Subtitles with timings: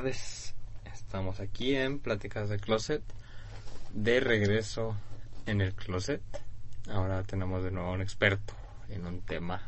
[0.00, 0.54] tardes.
[0.94, 3.02] Estamos aquí en Pláticas de Closet.
[3.92, 4.96] De regreso
[5.44, 6.22] en el closet.
[6.88, 8.54] Ahora tenemos de nuevo un experto
[8.88, 9.60] en un tema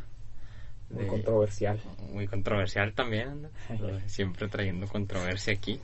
[0.89, 1.83] muy controversial.
[2.15, 3.51] Muy controversial también.
[4.07, 5.79] Siempre trayendo controversia aquí.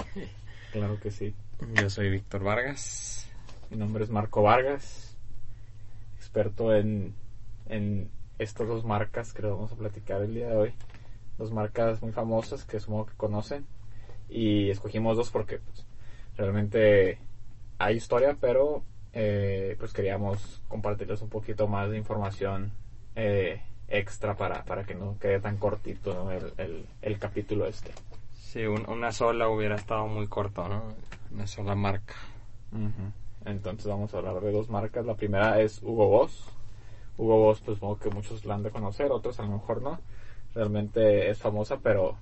[0.73, 1.35] Claro que sí.
[1.75, 3.29] Yo soy Víctor Vargas.
[3.69, 5.15] Mi nombre es Marco Vargas.
[6.17, 7.15] Experto en,
[7.67, 10.75] en estas dos marcas que vamos a platicar el día de hoy.
[11.37, 13.67] Dos marcas muy famosas que supongo que conocen.
[14.29, 15.87] Y escogimos dos porque pues,
[16.37, 17.19] realmente
[17.79, 18.83] hay historia, pero
[19.13, 22.73] eh, pues queríamos compartirles un poquito más de información
[23.17, 27.93] eh, extra para, para que no quede tan cortito el, el, capítulo este.
[28.39, 30.83] Sí, una sola hubiera estado muy corto, ¿no?
[31.33, 32.15] Una sola marca.
[33.45, 35.05] Entonces vamos a hablar de dos marcas.
[35.07, 36.45] La primera es Hugo Boss.
[37.17, 39.99] Hugo Boss, pues supongo que muchos la han de conocer, otros a lo mejor no.
[40.55, 42.17] Realmente es famosa, pero,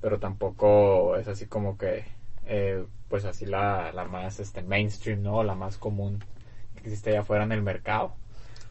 [0.00, 2.04] pero tampoco es así como que,
[2.46, 5.42] eh, pues así la, la más este, mainstream, ¿no?
[5.42, 6.24] La más común
[6.74, 8.14] que existe allá afuera en el mercado.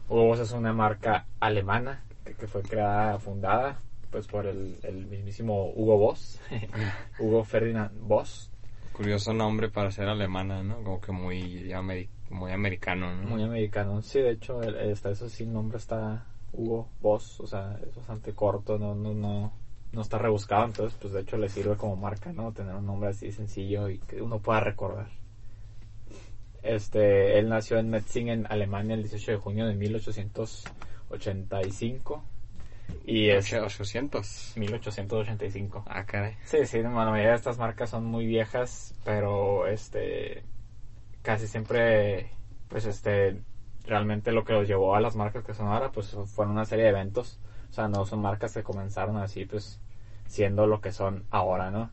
[0.08, 3.78] Hugo es una marca alemana que, fue creada, fundada
[4.10, 6.40] pues por el, el mismísimo Hugo Boss,
[7.18, 8.50] Hugo Ferdinand Boss.
[8.92, 10.82] Curioso nombre para ser alemana, ¿no?
[10.82, 11.72] Como que muy,
[12.28, 13.28] muy americano, ¿no?
[13.28, 17.78] Muy americano, sí, de hecho, está, eso sí, el nombre está Hugo Boss, o sea,
[17.86, 19.52] es bastante corto, no, no, no,
[19.92, 22.52] no está rebuscado, entonces, pues de hecho le sirve como marca, ¿no?
[22.52, 25.08] Tener un nombre así sencillo y que uno pueda recordar.
[26.62, 30.64] Este, él nació en Metzingen, Alemania, el 18 de junio de 1800
[31.10, 32.22] 85.
[33.04, 34.54] Y es 800.
[34.56, 35.84] 1885.
[35.86, 36.36] Ah, caray.
[36.44, 40.42] Sí, sí, la mayoría de estas marcas son muy viejas, pero este
[41.22, 42.30] casi siempre
[42.68, 43.42] pues este
[43.84, 46.84] realmente lo que los llevó a las marcas que son ahora pues fueron una serie
[46.84, 47.38] de eventos,
[47.70, 49.80] o sea, no son marcas que comenzaron así pues
[50.26, 51.90] siendo lo que son ahora, ¿no?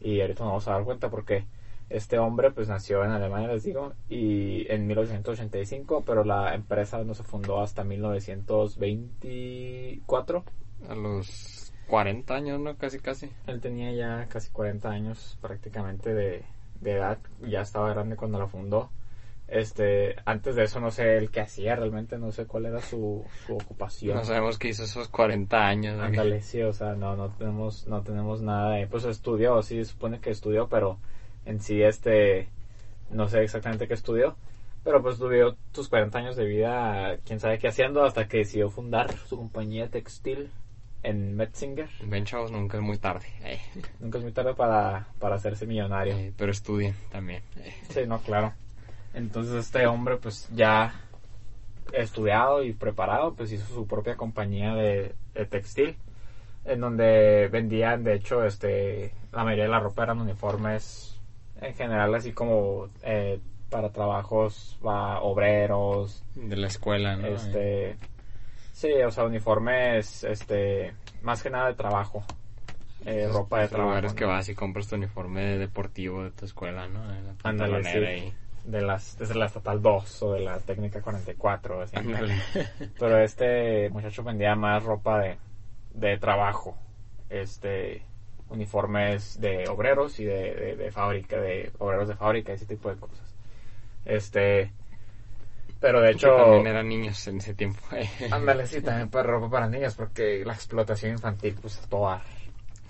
[0.00, 1.46] Y ahorita nos vamos a dar cuenta porque
[1.88, 7.14] este hombre pues nació en Alemania, les digo, y en 1985, pero la empresa no
[7.14, 10.44] se fundó hasta 1924.
[10.88, 12.76] A los 40 años, ¿no?
[12.76, 13.30] Casi, casi.
[13.46, 16.44] Él tenía ya casi 40 años prácticamente de,
[16.84, 18.90] edad, ya estaba grande cuando la fundó.
[19.48, 23.24] Este, antes de eso no sé el que hacía realmente, no sé cuál era su,
[23.46, 24.16] su ocupación.
[24.16, 26.00] No sabemos qué hizo esos 40 años.
[26.00, 30.18] Ándale, sí, o sea, no, no tenemos, no tenemos nada de, pues estudió, sí, supone
[30.20, 30.98] que estudió, pero
[31.44, 32.48] en sí este,
[33.10, 34.36] no sé exactamente qué estudió,
[34.82, 38.68] pero pues tuvo sus 40 años de vida, quién sabe qué haciendo, hasta que decidió
[38.68, 40.50] fundar su compañía textil
[41.04, 41.88] en Metzinger.
[42.04, 43.26] Ben chavos, nunca es muy tarde.
[43.44, 43.60] Eh.
[44.00, 46.16] Nunca es muy tarde para, para hacerse millonario.
[46.16, 47.42] Eh, pero estudien también.
[47.90, 48.54] Sí, no, claro.
[49.16, 50.94] Entonces este hombre pues ya
[51.92, 55.96] estudiado y preparado, pues hizo su propia compañía de, de textil
[56.66, 61.18] en donde vendían de hecho este la mayoría de la ropa eran uniformes
[61.60, 63.40] en general así como eh,
[63.70, 67.26] para trabajos va obreros de la escuela ¿no?
[67.26, 67.96] este
[68.72, 72.24] sí o sea uniformes este más que nada de trabajo
[73.04, 76.88] eh, ropa de trabajo lugares que vas y compras tu uniforme deportivo de tu escuela
[76.88, 77.00] no
[77.44, 81.96] Ándale, de las desde la estatal 2 o de la técnica 44 así.
[82.98, 85.38] pero este muchacho vendía más ropa de
[85.94, 86.76] de trabajo
[87.30, 88.02] este
[88.48, 93.34] uniformes de obreros y de, de, fábrica, de obreros de fábrica, ese tipo de cosas.
[94.04, 94.72] Este,
[95.80, 96.28] pero de hecho...
[96.36, 97.80] también eran niños en ese tiempo.
[98.30, 102.22] ándale, sí, también para ropa para niños, porque la explotación infantil, pues, toda...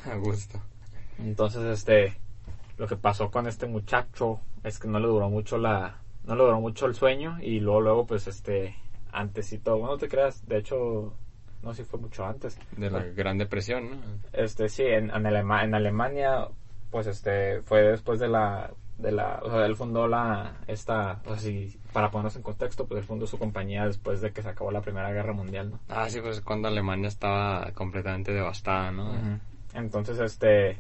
[0.05, 0.61] A gusto.
[1.19, 2.15] Entonces, este,
[2.79, 5.99] lo que pasó con este muchacho es que no le duró mucho la...
[6.25, 8.75] No le duró mucho el sueño y luego, luego, pues, este,
[9.13, 11.15] antes y todo, bueno, te creas, de hecho,
[11.63, 12.59] no sé si fue mucho antes.
[12.77, 13.97] De la Gran Depresión, ¿no?
[14.33, 16.49] Este, sí, en, en, en Alemania,
[16.91, 21.37] pues este, fue después de la, de la, o sea, él fundó la, esta, o
[21.37, 24.49] sea, si, para ponernos en contexto, pues él fundó su compañía después de que se
[24.49, 25.81] acabó la Primera Guerra Mundial, ¿no?
[25.89, 29.13] Ah, sí, pues cuando Alemania estaba completamente devastada, ¿no?
[29.75, 30.79] Entonces, este,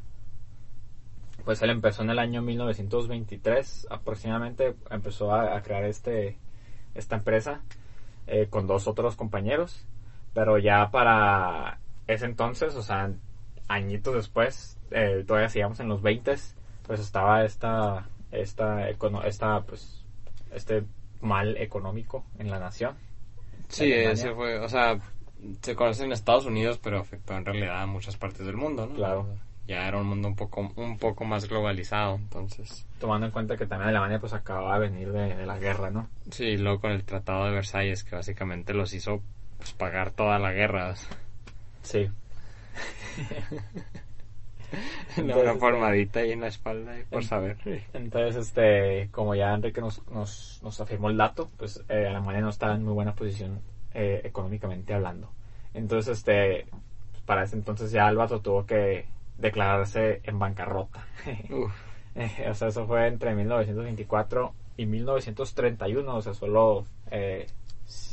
[1.46, 6.36] pues él empezó en el año 1923 aproximadamente, empezó a, crear este,
[6.94, 7.62] esta empresa
[8.26, 9.86] eh, con dos otros compañeros
[10.36, 13.10] pero ya para ese entonces, o sea,
[13.68, 16.34] añitos después, eh, todavía sigamos en los 20,
[16.86, 20.04] pues estaba esta, esta, esta, pues,
[20.52, 20.84] este
[21.22, 22.96] mal económico en la nación.
[23.68, 25.00] Sí, ese fue, o sea,
[25.62, 28.94] se conoce en Estados Unidos, pero afectó en realidad a muchas partes del mundo, ¿no?
[28.94, 29.26] Claro.
[29.66, 32.86] Ya era un mundo un poco, un poco más globalizado, entonces.
[33.00, 36.08] Tomando en cuenta que también Alemania pues acababa de venir de, de la guerra, ¿no?
[36.30, 39.20] Sí, luego con el Tratado de Versalles, que básicamente los hizo
[39.58, 40.94] pues pagar toda la guerra.
[41.82, 42.08] Sí.
[45.22, 47.56] una formadita ahí en la espalda, y por saber.
[47.92, 52.50] Entonces, este, como ya Enrique nos, nos, nos afirmó el dato, pues eh, Alemania no
[52.50, 53.60] estaba en muy buena posición
[53.94, 55.30] eh, económicamente hablando.
[55.74, 56.66] Entonces, este,
[57.24, 59.06] para ese entonces ya el vato tuvo que
[59.38, 61.06] declararse en bancarrota.
[62.18, 67.46] Eh, o sea, eso fue entre 1924 y 1931, o sea, solo eh,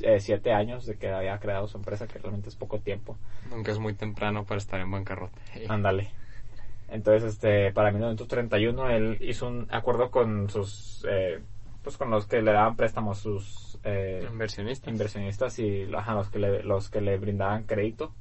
[0.02, 3.16] eh, siete años de que había creado su empresa, que realmente es poco tiempo.
[3.50, 5.40] nunca es muy temprano para estar en bancarrota.
[5.70, 6.10] Ándale.
[6.90, 11.40] Entonces, este, para 1931 él hizo un acuerdo con sus, eh,
[11.82, 14.90] pues con los que le daban préstamos sus eh, Inversionista.
[14.90, 18.14] inversionistas y ajá, los que le, los que le brindaban crédito.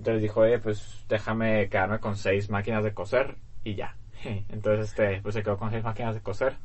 [0.00, 3.96] Entonces dijo, oye, pues déjame quedarme con seis máquinas de coser y ya.
[4.48, 6.56] Entonces, este, pues se quedó con seis máquinas de coser.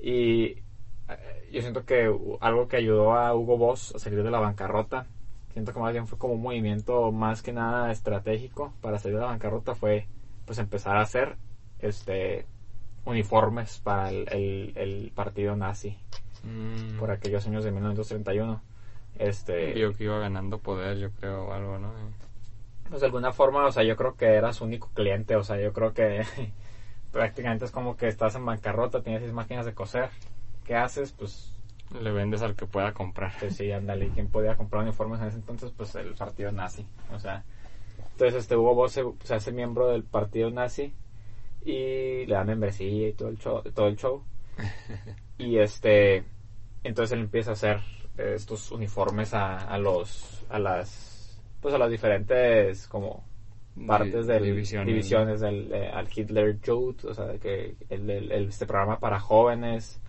[0.00, 0.62] Y
[1.10, 2.10] eh, yo siento que
[2.40, 5.04] algo que ayudó a Hugo Boss a salir de la bancarrota,
[5.52, 9.20] siento que más bien fue como un movimiento más que nada estratégico para salir de
[9.24, 10.06] la bancarrota, fue
[10.46, 11.36] pues empezar a hacer
[11.78, 12.46] este
[13.04, 15.98] uniformes para el, el- el partido nazi
[16.42, 18.62] Mm, por aquellos años de 1931.
[19.18, 21.92] Este, Vio que iba ganando poder, yo creo, o algo, ¿no?
[22.88, 25.60] Pues de alguna forma, o sea, yo creo que era su único cliente, o sea,
[25.60, 26.22] yo creo que
[27.12, 30.10] prácticamente es como que estás en bancarrota, tienes seis máquinas de coser,
[30.64, 31.12] ¿qué haces?
[31.12, 31.52] Pues,
[32.00, 33.32] Le vendes al que pueda comprar.
[33.38, 35.72] pues sí, ándale, ¿y ¿quién podía comprar uniformes en ese entonces?
[35.76, 37.44] Pues el partido nazi, o sea,
[38.12, 40.92] entonces este Hugo Boss se, se hace miembro del partido nazi
[41.64, 44.22] y le dan membresía y todo el show, todo el show.
[45.38, 46.24] y este
[46.82, 47.80] entonces él empieza a hacer
[48.16, 51.15] eh, estos uniformes a, a los a las
[51.60, 53.24] pues a las diferentes como
[53.86, 58.98] partes del divisiones, divisiones, del eh, al Hitler Youth o sea que el, este programa
[58.98, 60.00] para jóvenes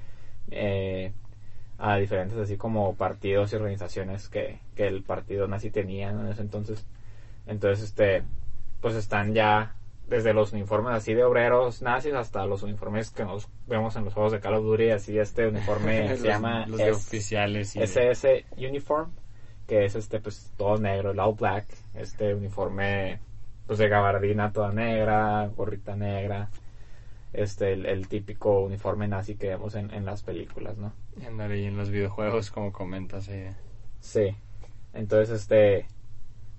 [0.51, 1.11] eh,
[1.77, 6.41] a diferentes así como partidos y organizaciones que, que el partido nazi tenía en ese
[6.41, 6.85] entonces.
[7.45, 8.23] Entonces este
[8.81, 9.75] pues están ya
[10.07, 14.13] desde los uniformes así de obreros nazis hasta los uniformes que nos vemos en los
[14.13, 17.75] juegos de Call of Duty así este uniforme Los- se llama los de S- oficiales
[17.75, 19.11] y SS Uniform,
[19.67, 23.19] que es este pues todo negro, el all black, este uniforme
[23.67, 26.49] pues de gabardina toda negra, gorrita negra,
[27.33, 30.93] este el, el típico uniforme nazi que vemos en, en las películas, ¿no?
[31.19, 33.27] y en los videojuegos, como comentas.
[33.27, 33.53] eh.
[33.99, 34.35] Sí.
[34.93, 35.85] Entonces este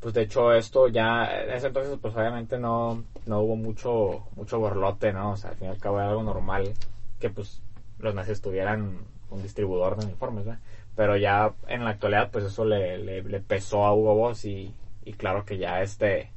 [0.00, 4.58] pues de hecho esto ya en ese entonces pues obviamente no no hubo mucho mucho
[4.58, 5.32] borlote, ¿no?
[5.32, 6.75] O sea, al fin y al cabo era algo normal
[7.19, 7.62] que pues
[7.99, 8.99] los nazis tuvieran
[9.31, 10.60] un distribuidor de uniformes, ¿verdad?
[10.99, 14.75] Pero ya en la actualidad pues eso le, le, le pesó a Hugo Boss y,
[15.05, 16.33] y claro que ya este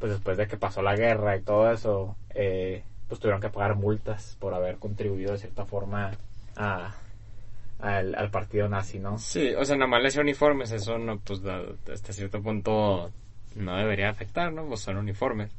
[0.00, 3.76] pues después de que pasó la guerra y todo eso eh, pues tuvieron que pagar
[3.76, 6.10] multas por haber contribuido de cierta forma
[6.56, 6.92] a,
[7.78, 9.16] al, al partido nazi, ¿no?
[9.16, 13.12] Sí, o sea, nada más uniformes, eso no, pues hasta cierto punto
[13.54, 14.66] no debería afectar, ¿no?
[14.66, 15.52] Pues son uniformes.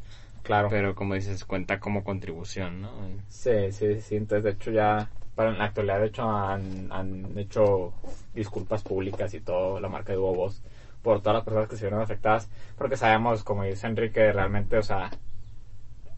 [0.44, 0.68] Claro.
[0.70, 2.92] Pero como dices, cuenta como contribución, ¿no?
[3.30, 4.18] Sí, sí, sí.
[4.18, 7.94] Entonces, de hecho, ya para en la actualidad, de hecho, han, han hecho
[8.34, 10.62] disculpas públicas y todo, la marca de Hugo Boss,
[11.02, 14.84] por todas las personas que se vieron afectadas, porque sabemos, como dice Enrique, realmente, o
[14.84, 15.12] sea,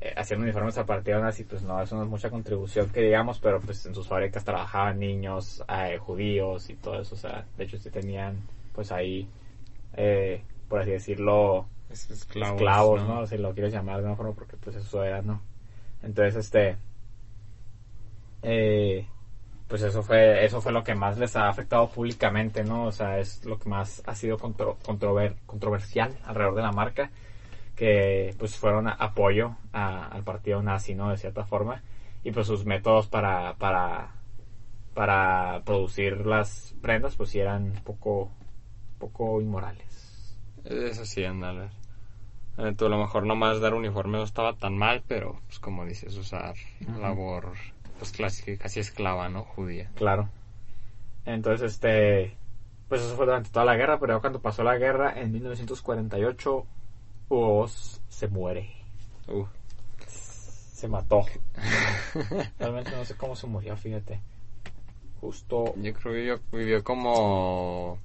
[0.01, 3.39] eh, haciendo uniformes a partido nazi, pues no, eso no es mucha contribución que digamos,
[3.39, 7.63] pero pues en sus fábricas trabajaban niños, eh, judíos y todo eso, o sea, de
[7.63, 8.37] hecho, sí tenían,
[8.73, 9.27] pues ahí,
[9.97, 13.25] eh, por así decirlo, Es- esclavos, esclavos, ¿no?
[13.27, 15.41] Si lo quieres llamar de una forma, porque pues eso era, ¿no?
[16.03, 16.77] Entonces, este,
[18.41, 19.07] eh,
[19.67, 22.85] pues eso fue, eso fue lo que más les ha afectado públicamente, ¿no?
[22.85, 27.11] O sea, es lo que más ha sido contro- controver- controversial alrededor de la marca,
[27.75, 31.09] que pues fueron a- apoyo a- al partido nazi, ¿no?
[31.09, 31.83] De cierta forma,
[32.23, 34.13] y pues sus métodos para, para,
[34.93, 38.31] para producir las prendas, pues sí eran poco,
[38.99, 40.37] poco inmorales.
[40.63, 41.69] Eso sí, ándale.
[42.57, 45.85] Eh, tú a lo mejor nomás dar uniforme no estaba tan mal, pero pues como
[45.85, 46.55] dices, usar
[46.99, 47.53] labor
[47.97, 49.43] pues clásica, casi esclava, ¿no?
[49.43, 49.91] Judía.
[49.95, 50.29] Claro.
[51.25, 52.37] Entonces, este,
[52.87, 56.65] pues eso fue durante toda la guerra, pero cuando pasó la guerra, en 1948,
[57.29, 58.71] Hugo Boss se muere.
[59.27, 59.45] Uh.
[60.07, 61.25] Se mató.
[62.59, 64.21] Realmente no sé cómo se murió, fíjate.
[65.19, 67.97] Justo, Yo creo que vivió, vivió como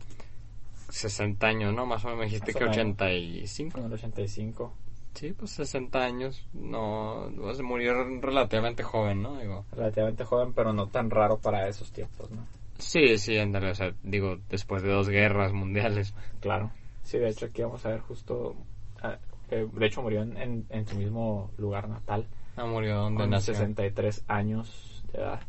[0.89, 1.87] 60 años, ¿no?
[1.87, 2.77] Más o menos me dijiste que menos.
[2.77, 3.79] 85.
[3.79, 4.75] en el 85,
[5.15, 6.47] Sí, pues 60 años.
[6.53, 7.31] No,
[7.63, 9.39] murió relativamente joven, ¿no?
[9.39, 9.65] Digo.
[9.73, 12.47] relativamente joven, pero no tan raro para esos tiempos, ¿no?
[12.79, 16.15] Sí, sí, ándale, o sea, digo, después de dos guerras mundiales.
[16.41, 16.73] Claro.
[17.05, 18.57] Sí, de hecho aquí vamos a ver justo,
[19.03, 19.19] ah,
[19.51, 22.27] eh, de hecho murió en, en, en su mismo lugar natal.
[22.57, 23.55] Ah, murió donde con nació.
[23.55, 25.41] 63 años de edad.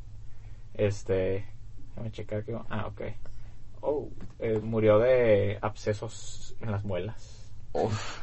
[0.74, 1.46] Este,
[1.90, 2.58] déjame checar que...
[2.70, 3.02] Ah, ok.
[3.82, 7.52] Oh, eh, murió de abscesos en las muelas.
[7.74, 8.22] Uf.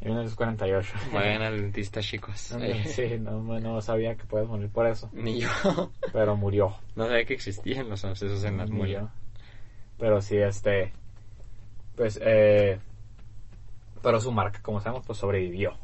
[0.00, 0.94] En 1948.
[1.12, 2.54] Vayan al dentista, chicos.
[2.86, 5.08] Sí, no, no sabía que puedes morir por eso.
[5.12, 5.48] Ni yo.
[6.12, 6.76] Pero murió.
[6.94, 9.10] No sabía que existían los abscesos en las muelas.
[9.98, 10.92] Pero sí, este.
[11.96, 12.78] Pues, eh.
[14.02, 15.74] Pero su marca, como sabemos, pues sobrevivió.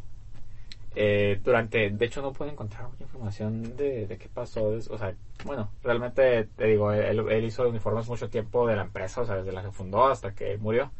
[0.94, 5.14] Eh, durante, de hecho no puedo encontrar mucha información de, de qué pasó, o sea,
[5.46, 9.36] bueno, realmente te digo, él, él, hizo uniformes mucho tiempo de la empresa, o sea,
[9.36, 10.90] desde la que fundó hasta que murió,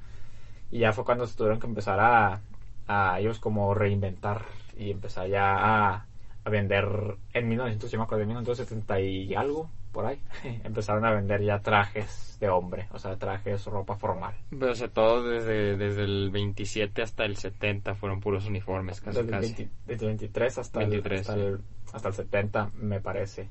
[0.71, 2.41] y ya fue cuando se tuvieron que empezar a,
[2.87, 4.45] a ellos como reinventar
[4.77, 6.07] y empezar ya a,
[6.45, 10.19] a vender en 1900, yo me acuerdo, en 1970 y algo, por ahí,
[10.65, 14.35] empezaron a vender ya trajes de hombre, o sea, trajes, ropa formal.
[14.51, 19.19] Pero o sea, todo desde, desde el 27 hasta el 70 fueron puros uniformes, casi
[19.19, 19.47] desde, casi.
[19.47, 21.61] El 20, desde el 23 hasta, 23, el, hasta, el,
[21.93, 23.49] hasta, el, 70, me parece.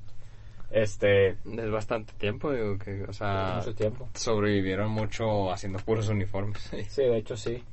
[0.72, 1.32] Este...
[1.32, 3.56] Es bastante tiempo, digo, que, o sea...
[3.58, 4.10] Mucho tiempo.
[4.14, 6.60] Sobrevivieron mucho haciendo puros uniformes.
[6.90, 7.64] sí, de hecho sí.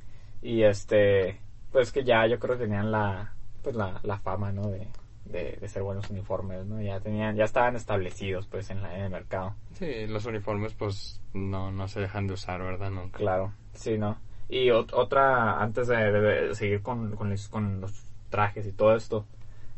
[0.41, 1.39] Y este...
[1.71, 3.33] Pues que ya yo creo que tenían la...
[3.61, 4.69] Pues la, la fama, ¿no?
[4.69, 4.87] De,
[5.25, 6.81] de, de, ser buenos uniformes, ¿no?
[6.81, 9.55] Ya tenían, ya estaban establecidos, pues, en, la, en el mercado.
[9.73, 12.89] Sí, los uniformes, pues, no, no se dejan de usar, ¿verdad?
[12.89, 13.17] Nunca.
[13.17, 14.17] Claro, sí, ¿no?
[14.47, 18.71] Y ot otra, antes de, de, de seguir con, con, los, con, los, trajes y
[18.71, 19.25] todo esto,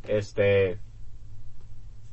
[0.08, 0.80] este,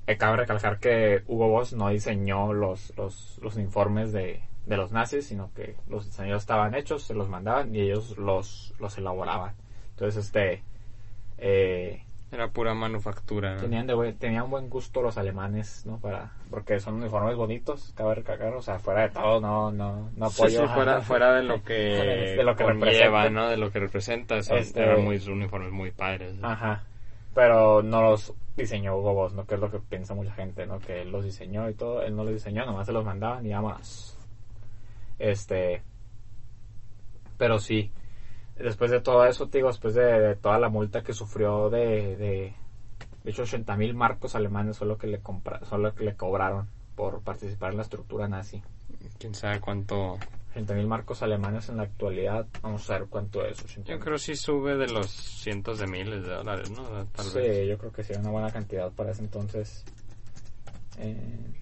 [0.07, 4.93] eh, cabe recalcar que Hugo Boss no diseñó los, los, los uniformes de, de los
[4.93, 9.55] nazis, sino que los diseños estaban hechos, se los mandaban y ellos los, los elaboraban.
[9.99, 10.63] Entonces, este,
[11.39, 13.57] eh, era pura manufactura.
[13.57, 13.61] ¿no?
[13.63, 15.99] Tenían, de buen, tenían buen gusto los alemanes, ¿no?
[15.99, 20.27] Para, porque son uniformes bonitos, cabe recalcar, o sea, fuera de todo, no, no, no
[20.27, 20.51] apoyo.
[20.51, 23.49] Sí, sí, fuera, fuera de lo que, de lo que conlleva, ¿no?
[23.49, 26.37] De lo que representa, son, este, eran muy, uniformes muy padres.
[26.37, 26.49] ¿no?
[26.49, 26.85] Ajá.
[27.35, 29.47] Pero no los diseñó Hugo Boss, ¿no?
[29.47, 30.79] Que es lo que piensa mucha gente, ¿no?
[30.79, 33.53] Que él los diseñó y todo, él no los diseñó, nomás se los mandaban y
[33.53, 34.17] vámonos.
[35.19, 35.83] Este,
[37.37, 37.91] pero sí,
[38.59, 42.55] después de todo eso, digo, después de, de, toda la multa que sufrió de, de,
[43.25, 46.15] de hecho, 80 mil marcos alemanes son lo que le compra, son lo que le
[46.15, 48.63] cobraron por participar en la estructura nazi.
[49.19, 50.19] Quién sabe cuánto.
[50.51, 53.63] 80 mil marcos alemanes en la actualidad, vamos a ver cuánto es.
[53.63, 56.85] 80 yo creo sí sube de los cientos de miles de dólares, ¿no?
[57.07, 57.69] Tal sí, vez.
[57.69, 59.85] yo creo que sí, una buena cantidad para ese entonces.
[60.99, 61.53] Eh,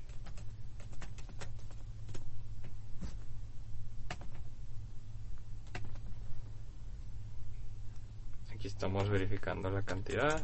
[8.67, 10.43] Aquí estamos verificando la cantidad.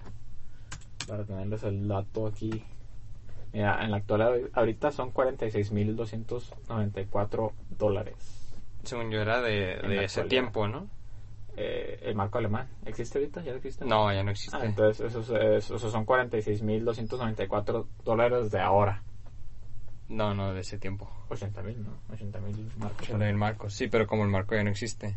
[1.08, 2.62] Para tenerles el dato aquí.
[3.52, 8.14] Mira, en la actualidad, ahorita son 46.294 dólares.
[8.84, 10.88] Según yo era de, de ese tiempo, ¿no?
[11.56, 13.42] Eh, el marco alemán, ¿existe ahorita?
[13.42, 13.84] ¿Ya existe?
[13.84, 14.56] No, ya no existe.
[14.56, 19.02] Ah, entonces esos, esos son 46.294 dólares de ahora.
[20.08, 21.10] No, no, de ese tiempo.
[21.28, 21.96] 80.000, ¿no?
[22.12, 23.08] 80.000 marcos.
[23.08, 25.16] 80.000 marcos, sí, pero como el marco ya no existe.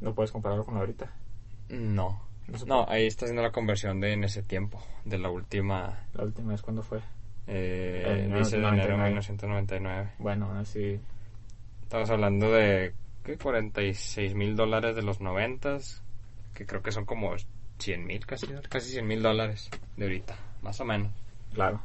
[0.00, 1.12] ¿No puedes compararlo con ahorita?
[1.68, 2.31] No.
[2.48, 6.06] No, no, ahí está haciendo la conversión de en ese tiempo, de la última.
[6.14, 7.00] ¿La última vez cuándo fue?
[7.46, 10.12] Eh, el dice de enero de 1999.
[10.18, 11.00] Bueno, así.
[11.82, 12.94] Estamos hablando de
[13.24, 13.36] ¿qué?
[13.36, 15.78] 46 mil dólares de los 90,
[16.54, 17.34] que creo que son como
[17.78, 21.12] 100 mil, casi, casi 100 mil dólares de ahorita, más o menos.
[21.52, 21.80] Claro.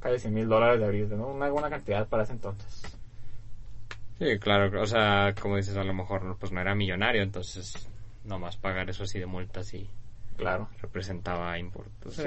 [0.00, 1.28] Casi 100 mil dólares de ahorita, ¿no?
[1.28, 2.82] Una buena cantidad para ese entonces.
[4.18, 7.88] Sí, claro, o sea, como dices, a lo mejor pues no era millonario, entonces
[8.26, 9.88] nomás pagar eso así de multas y
[10.36, 10.68] claro.
[10.80, 12.22] representaba import sí,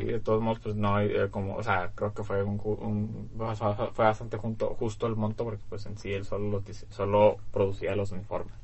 [0.00, 3.30] y de todos modos pues no eh, como o sea creo que fue un, un
[3.92, 7.94] fue bastante junto, justo el monto porque pues en sí él solo los, solo producía
[7.96, 8.54] los uniformes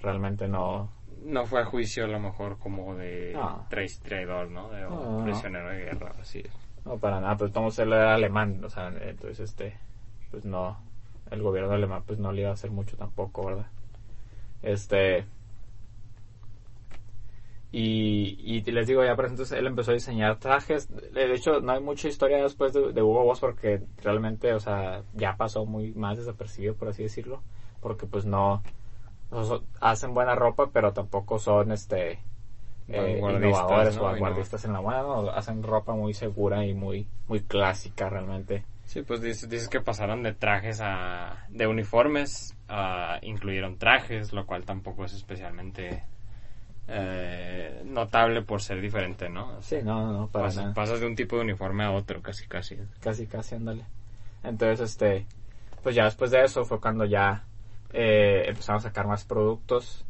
[0.00, 0.90] realmente no.
[1.24, 3.66] No fue a juicio a lo mejor como de no.
[4.02, 6.42] traidor no de no, prisionero de guerra así
[6.84, 9.76] no para nada pues estamos él era alemán o sea entonces este
[10.30, 10.78] pues no
[11.30, 13.66] el gobierno alemán pues no le iba a hacer mucho tampoco verdad
[14.62, 15.26] este
[17.72, 20.88] y, y, les digo, ya entonces él empezó a diseñar trajes.
[21.12, 25.02] De hecho, no hay mucha historia después de, de, Hugo Boss porque realmente, o sea,
[25.14, 27.42] ya pasó muy más desapercibido, por así decirlo.
[27.80, 28.62] Porque pues no,
[29.30, 32.20] no hacen buena ropa, pero tampoco son este
[32.88, 34.02] eh, innovadores ¿no?
[34.02, 35.02] o vanguardistas en la moda.
[35.02, 35.30] ¿no?
[35.30, 38.64] Hacen ropa muy segura y muy, muy clásica realmente.
[38.84, 41.44] Sí, pues dices, dices que pasaron de trajes a...
[41.48, 43.18] de uniformes a...
[43.22, 46.04] incluyeron trajes, lo cual tampoco es especialmente
[46.88, 49.60] eh, notable por ser diferente, ¿no?
[49.62, 50.74] Sí, no, no, para pasas, nada.
[50.74, 52.76] pasas de un tipo de uniforme a otro, casi, casi.
[53.00, 53.84] Casi, casi, ándale.
[54.42, 55.26] Entonces, este,
[55.82, 57.44] pues ya después de eso fue cuando ya
[57.92, 60.04] eh, empezamos a sacar más productos.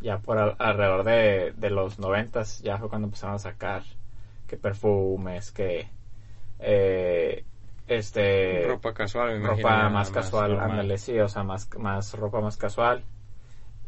[0.00, 3.82] Ya por al, alrededor de, de los noventas, ya fue cuando empezaron a sacar
[4.46, 5.88] que perfumes, que
[6.60, 7.44] eh,
[7.88, 10.70] este ropa casual, me ropa imagino, más casual, normal.
[10.70, 13.02] ándale, sí, o sea, más, más ropa más casual.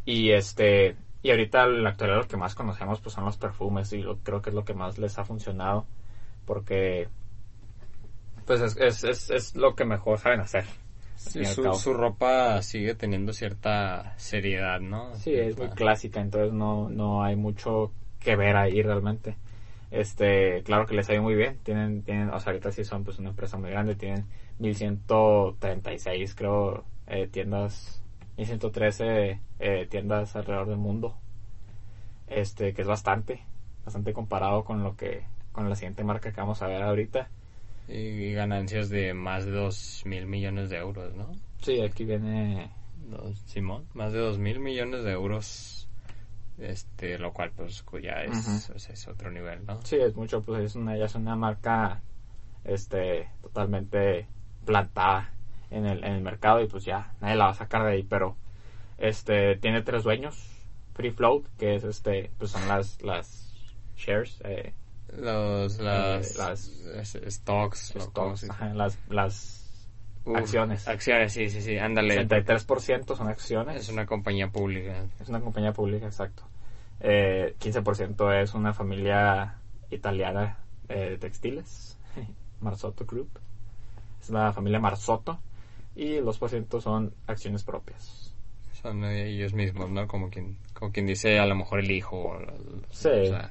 [0.04, 3.92] Y este, y ahorita en la actualidad lo que más conocemos pues son los perfumes
[3.92, 5.86] y lo, creo que es lo que más les ha funcionado
[6.46, 7.08] porque
[8.46, 10.64] pues es, es, es, es lo que mejor saben hacer.
[11.36, 15.14] al su, su ropa sigue teniendo cierta seriedad, ¿no?
[15.14, 19.36] Sí, es muy clásica, entonces no, no hay mucho que ver ahí realmente.
[19.90, 23.04] Este, claro que les ha ido muy bien, tienen, tienen, o sea, ahorita sí son
[23.04, 24.24] pues una empresa muy grande, tienen
[24.58, 27.99] 1136 creo eh, tiendas,
[28.40, 31.16] 1113 eh, tiendas alrededor del mundo.
[32.26, 33.42] Este, que es bastante,
[33.84, 37.28] bastante comparado con lo que, con la siguiente marca que vamos a ver ahorita.
[37.88, 41.32] Y ganancias de más de 2 mil millones de euros, ¿no?
[41.60, 42.70] Sí, aquí viene,
[43.46, 45.88] Simón, más de 2 mil millones de euros.
[46.56, 49.80] Este, lo cual pues ya es, sea, es otro nivel, ¿no?
[49.82, 52.02] Sí, es mucho, pues es una, ya es una marca
[52.64, 54.26] este totalmente
[54.66, 55.32] plantada
[55.70, 58.02] en el, en el mercado y pues ya nadie la va a sacar de ahí,
[58.02, 58.36] pero
[58.98, 60.36] este tiene tres dueños,
[60.94, 63.52] Free Float, que es este, pues son las las
[63.96, 64.72] shares, eh,
[65.16, 69.56] Los, las, Eh, las- es- stocks, lo- ¿cómo stocks, ajá, las las
[70.24, 70.86] Uf, acciones.
[70.86, 72.14] Acciones, sí, sí, sí, ándale.
[72.14, 73.76] 63% son acciones.
[73.80, 75.04] Es una compañía pública.
[75.18, 76.42] Es una compañía pública, exacto.
[77.00, 79.56] Eh, 15% es una familia
[79.90, 80.58] italiana
[80.88, 81.96] eh, de textiles,
[82.60, 83.30] Marzotto Group.
[84.20, 85.40] Es la familia Marzotto.
[86.00, 88.34] Y el 2% son acciones propias.
[88.72, 90.08] Son ellos mismos, ¿no?
[90.08, 92.16] Como quien, como quien dice, a lo mejor el hijo.
[92.16, 92.38] o
[92.88, 93.10] Sí.
[93.10, 93.50] O sea,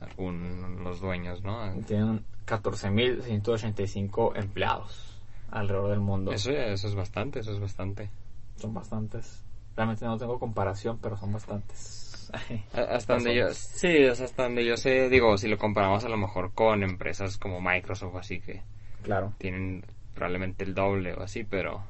[0.00, 1.70] algún, los dueños, ¿no?
[1.86, 6.32] Tienen 14.185 empleados alrededor del mundo.
[6.32, 8.08] Eso, eso es bastante, eso es bastante.
[8.56, 9.44] Son bastantes.
[9.76, 12.32] Realmente no tengo comparación, pero son bastantes.
[12.72, 16.54] Hasta donde yo, sí, hasta donde yo sé, digo, si lo comparamos a lo mejor
[16.54, 18.62] con empresas como Microsoft, así que
[19.02, 19.34] claro.
[19.36, 19.84] tienen
[20.16, 21.84] probablemente el doble o así, pero,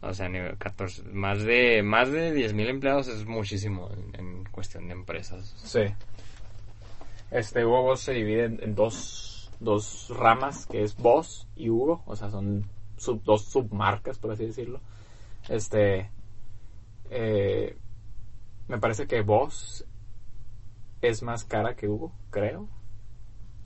[0.00, 4.88] o sea, nivel 14, más de, más de 10.000 empleados es muchísimo en, en cuestión
[4.88, 5.54] de empresas.
[5.58, 5.82] Sí.
[7.30, 12.16] Este Hugo se divide en, en dos, dos ramas, que es Boss y Hugo, o
[12.16, 12.64] sea, son
[12.96, 14.80] sub- dos submarcas, por así decirlo.
[15.48, 16.10] Este,
[17.10, 17.76] eh,
[18.68, 19.84] me parece que Boss
[21.02, 22.68] es más cara que Hugo, creo.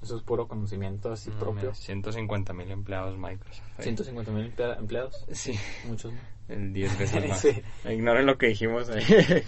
[0.02, 1.72] Eso es puro conocimiento así No, propio.
[1.72, 3.64] mira, 150.000 empleados Microsoft.
[3.78, 3.82] ahí.
[3.84, 6.12] 150 mil empleados, Sí, muchos.
[6.48, 7.40] el 10 veces más.
[7.40, 7.62] Sí.
[7.88, 9.02] Ignoren lo que dijimos ahí.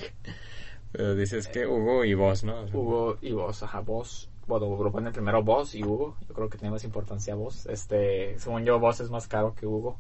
[0.92, 2.62] Pero dices que Hugo y vos, ¿no?
[2.62, 4.28] O sea, Hugo y vos, ajá, vos.
[4.48, 6.16] Bueno, proponen primero vos y Hugo.
[6.28, 7.66] Yo creo que tiene más importancia vos.
[7.66, 9.96] Este, según yo, vos es más caro que Hugo.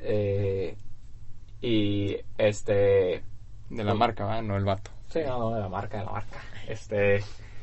[0.00, 0.76] Eh,
[1.60, 3.22] y este,
[3.70, 4.42] De la marca, ¿va?
[4.42, 4.92] No el vato.
[5.08, 6.40] sí, no, no, de la marca, de la marca.
[6.68, 7.22] Este,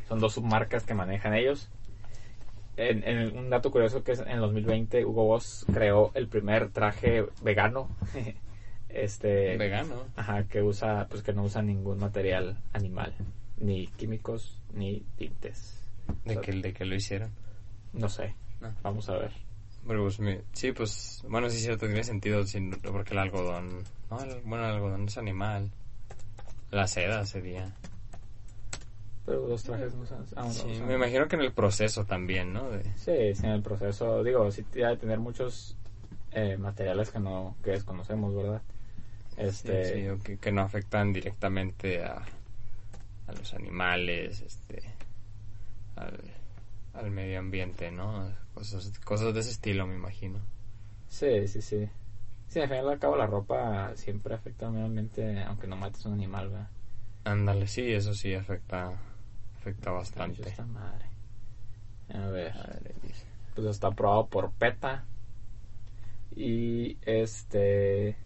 [0.09, 1.69] son dos submarcas que manejan ellos.
[2.75, 7.25] En, en un dato curioso que es en 2020 Hugo Boss creó el primer traje
[7.43, 7.88] vegano.
[8.89, 10.05] este, Vegano.
[10.15, 13.13] Ajá, que usa, pues que no usa ningún material animal,
[13.57, 15.79] ni químicos, ni tintes.
[16.25, 17.31] ¿De que, de que lo hicieron?
[17.93, 18.73] No sé, No.
[18.81, 19.31] vamos a ver.
[19.88, 24.21] Pero pues, mi- sí, pues, bueno, sí cierto, tiene sentido, sin- porque el algodón, no,
[24.23, 25.69] el- bueno, el algodón es animal.
[26.71, 27.71] La seda sería.
[29.25, 30.03] Pero los trajes no
[30.36, 32.69] ah, no Sí, usan- me imagino que en el proceso también, ¿no?
[32.69, 35.75] De- Sí, sí, en el proceso, digo, sí tiene que tener muchos
[36.31, 38.62] eh, materiales que no, que desconocemos, ¿verdad?
[39.38, 42.17] Este, sí, sí, o que, que no afectan directamente a,
[43.27, 44.83] a los animales, este,
[45.95, 46.19] al,
[46.93, 48.31] al medio ambiente, ¿no?
[48.53, 50.39] Cosas, cosas de ese estilo, me imagino.
[51.09, 51.89] sí, sí, sí.
[52.47, 56.05] Sí, al final al cabo la ropa siempre afecta al medio ambiente, aunque no mates
[56.05, 56.67] un animal, ¿verdad?
[57.25, 58.91] Ándale, sí, eso sí afecta,
[59.63, 60.49] afecta bastante.
[60.49, 61.06] esta madre.
[62.13, 62.54] A ver.
[63.56, 65.06] Pues está aprobado por PETA
[66.36, 68.17] y este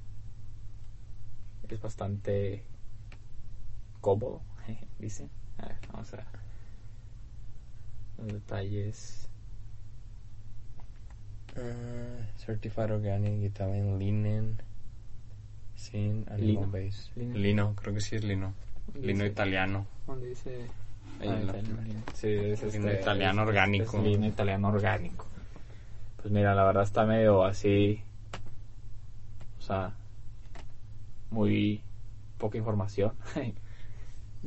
[1.70, 2.64] es bastante
[4.00, 4.42] cómodo
[5.00, 6.26] dice a ver vamos a ver
[8.18, 9.30] los detalles
[11.58, 14.62] Uh, certified organic Italian linen
[15.76, 16.68] sin animal Lino.
[16.72, 17.12] base.
[17.16, 17.36] Lino.
[17.36, 17.76] Lino.
[17.76, 18.54] creo que sí es lino.
[18.94, 19.88] Lino Dice- italiano.
[20.06, 20.68] ¿dónde dice
[21.20, 21.78] Ahí Ah, en la italiano.
[21.82, 22.02] primera.
[22.14, 23.98] sí es este, italiano es- orgánico.
[23.98, 25.26] es lino italiano orgánico
[26.22, 28.02] pues mira la verdad está medio así
[29.60, 29.94] o sea
[31.32, 31.82] muy
[32.38, 33.14] poca información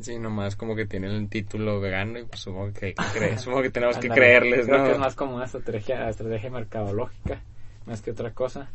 [0.00, 3.36] Sí, nomás como que tienen el título vegano y pues supongo que, hay que creer-
[3.38, 4.84] supongo que tenemos que creerles, Creo ¿no?
[4.84, 7.40] que es más como una estrategia, estrategia mercadológica,
[7.86, 8.68] más que otra cosa.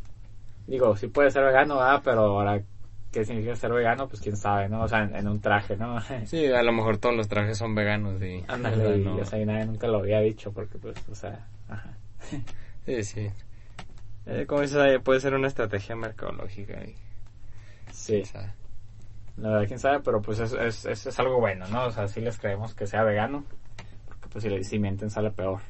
[0.68, 2.62] Digo, sí puede ser vegano, ah, pero ahora,
[3.16, 4.10] ¿qué significa ser vegano?
[4.10, 4.82] Pues quién sabe, ¿no?
[4.84, 5.98] O sea, en, en un traje, ¿no?
[6.26, 8.44] Sí, a lo mejor todos los trajes son veganos y...
[8.48, 9.16] Ándale, y, no.
[9.18, 11.90] o sea, y nadie nunca lo había dicho, porque pues, o sea, ajá.
[12.86, 13.30] Sí, sí.
[14.26, 16.96] Eh, como dices, ahí puede ser una estrategia mercadológica y...
[17.92, 18.22] Sí.
[18.22, 18.54] o sea,
[19.38, 21.86] La verdad, quién sabe, pero pues es, es, es, es algo bueno, ¿no?
[21.86, 23.46] O sea, sí les creemos que sea vegano,
[24.08, 25.62] porque pues si, le- si mienten sale peor.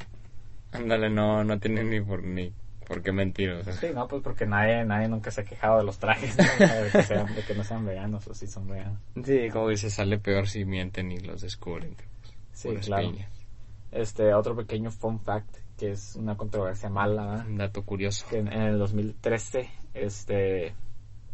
[0.72, 2.52] Ándale, no, no tiene ni por, ni
[2.86, 3.52] por qué mentir.
[3.52, 3.74] O sea.
[3.74, 6.44] Sí, no, pues porque nadie, nadie nunca se ha quejado de los trajes, de,
[6.92, 9.00] que sean- de que no sean veganos o si son veganos.
[9.24, 11.96] Sí, como dice, sale peor si mienten y los descubren.
[12.54, 13.12] Sí, Puras claro.
[13.12, 13.30] piñas.
[13.92, 17.46] Este, otro pequeño fun fact, que es una controversia mala.
[17.48, 18.26] Un dato curioso.
[18.30, 20.74] que en, en el 2013, este,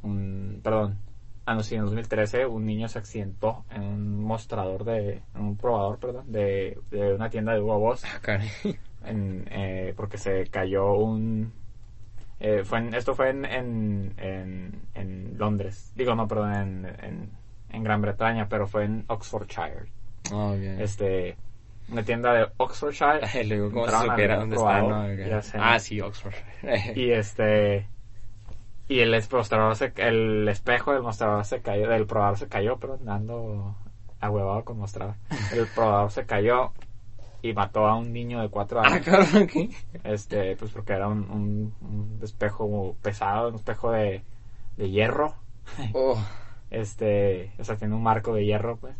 [0.03, 0.97] un, perdón,
[1.45, 5.41] ah no, sí, en el 2013 un niño se accidentó en un mostrador de, en
[5.41, 8.49] un probador, perdón, de, de una tienda de Hugo Boss, Ah, caray.
[9.05, 11.51] En, eh, porque se cayó un,
[12.39, 17.29] eh, fue en- esto fue en, en, en, en Londres, digo no, perdón, en, en,
[17.71, 19.85] en Gran Bretaña, pero fue en Oxfordshire,
[20.31, 20.79] Oh, bien.
[20.81, 21.35] este,
[21.91, 24.81] una tienda de Oxfordshire, digo, ¿cómo se supiera dónde está?
[24.81, 24.87] no?
[25.59, 26.33] Ah, sí, Oxford.
[26.95, 27.87] y este
[28.87, 32.95] y el mostrador se, el espejo del mostrador se cayó del probador se cayó pero
[32.95, 33.75] andando
[34.19, 35.15] ahuevado con mostrador
[35.53, 36.73] el probador se cayó
[37.41, 39.05] y mató a un niño de cuatro ah, años.
[39.05, 39.69] cabrón, ¿qué?
[40.03, 44.23] este pues porque era un, un, un espejo pesado un espejo de,
[44.77, 45.35] de hierro.
[45.93, 46.17] Oh,
[46.69, 48.95] este o sea tiene un marco de hierro pues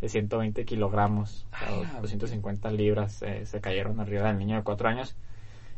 [0.00, 1.46] de 120 kilogramos.
[1.52, 5.16] O sea, Ah, 250 libras eh, se cayeron arriba del niño de cuatro años.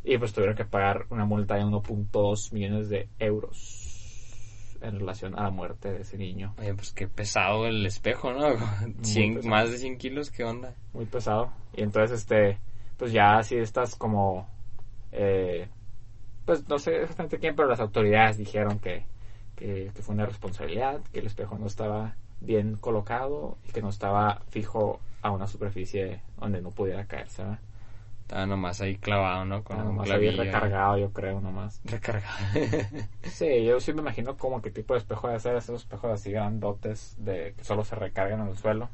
[0.03, 3.84] Y pues tuvieron que pagar una multa de 1.2 millones de euros
[4.85, 8.55] en relación a la muerte de ese niño oye, pues qué pesado el espejo, ¿no?
[9.44, 10.75] Más de 100 kilos, ¿qué onda?
[10.92, 12.59] muy pesado y entonces este
[12.97, 14.49] pues ya así estás como
[15.12, 15.68] eh,
[16.44, 19.05] pues no sé exactamente quién pero las autoridades dijeron que,
[19.57, 23.88] que, que fue una responsabilidad que el espejo no estaba bien colocado y que no
[23.88, 27.59] estaba fijo a una superficie donde no pudiera caerse ¿verdad?
[28.24, 29.62] Estaba nomás ahí clavado, ¿no?
[29.64, 32.37] Con Ah, nomás recargado yo creo nomás Recargado.
[33.22, 36.30] sí yo sí me imagino como qué tipo de espejo de ser esos espejos así
[36.32, 38.90] grandotes de que solo se recargan en el suelo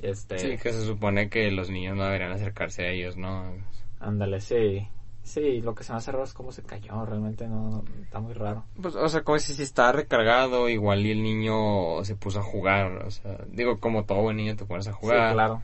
[0.00, 3.54] este sí, que se supone que los niños no deberían acercarse a ellos, ¿no?
[4.00, 4.88] Ándale, sí.
[5.22, 7.04] Sí, lo que se me hace raro es cómo se cayó.
[7.04, 8.64] Realmente no, no- está muy raro.
[8.80, 12.42] Pues, o sea, como si, si estaba recargado, igual y el niño se puso a
[12.44, 15.28] jugar, o sea, digo, como todo buen niño te pones a jugar.
[15.28, 15.62] Sí, claro.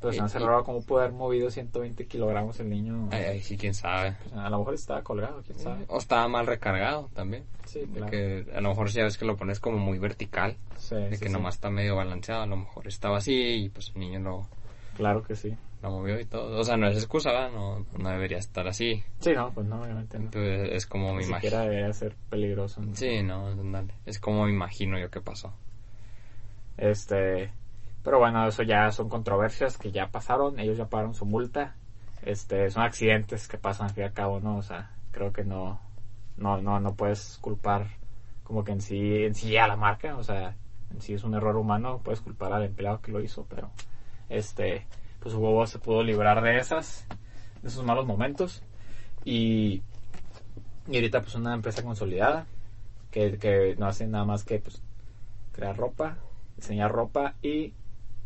[0.00, 3.08] Pero se me hace Y- raro cómo pudo haber movido 120 kilogramos el niño.
[3.12, 4.16] Ay, ay, sí, quién sabe.
[4.22, 5.84] Pues, a lo mejor estaba colgado, quién sabe.
[5.88, 7.44] O estaba mal recargado también.
[7.66, 8.10] Sí, claro.
[8.10, 11.20] que a lo mejor ya ves que lo pones como muy vertical, Sí, de sí,
[11.22, 11.32] que sí.
[11.32, 13.34] nomás está medio balanceado, a lo mejor estaba así
[13.64, 14.48] y pues el niño lo,
[14.96, 15.54] Claro que sí.
[15.82, 16.58] lo movió y todo.
[16.58, 17.52] O sea, no es excusa, ¿verdad?
[17.52, 19.04] No, no debería estar así.
[19.20, 20.24] Sí, no, pues no, obviamente no.
[20.24, 21.70] Entonces es como me Ni siquiera imagino.
[21.74, 22.80] debería ser peligroso.
[22.80, 22.96] ¿no?
[22.96, 23.92] Sí, no, ándale.
[24.06, 25.52] Es como me imagino yo que pasó.
[26.76, 27.52] Este,
[28.02, 31.74] pero bueno, eso ya son controversias que ya pasaron, ellos ya pagaron su multa.
[32.22, 34.58] Este, son accidentes que pasan al fin y al cabo, ¿no?
[34.58, 35.80] O sea, creo que no,
[36.36, 37.86] no, no, no puedes culpar
[38.44, 40.56] como que en sí, en sí a la marca, o sea,
[40.92, 43.70] en sí es un error humano, puedes culpar al empleado que lo hizo, pero
[44.28, 44.86] este,
[45.20, 47.06] pues Hugo se pudo librar de esas,
[47.62, 48.62] de esos malos momentos
[49.24, 49.82] y,
[50.88, 52.46] y ahorita pues una empresa consolidada
[53.12, 54.82] que, que no hace nada más que pues
[55.52, 56.16] crear ropa,
[56.56, 57.72] diseñar ropa y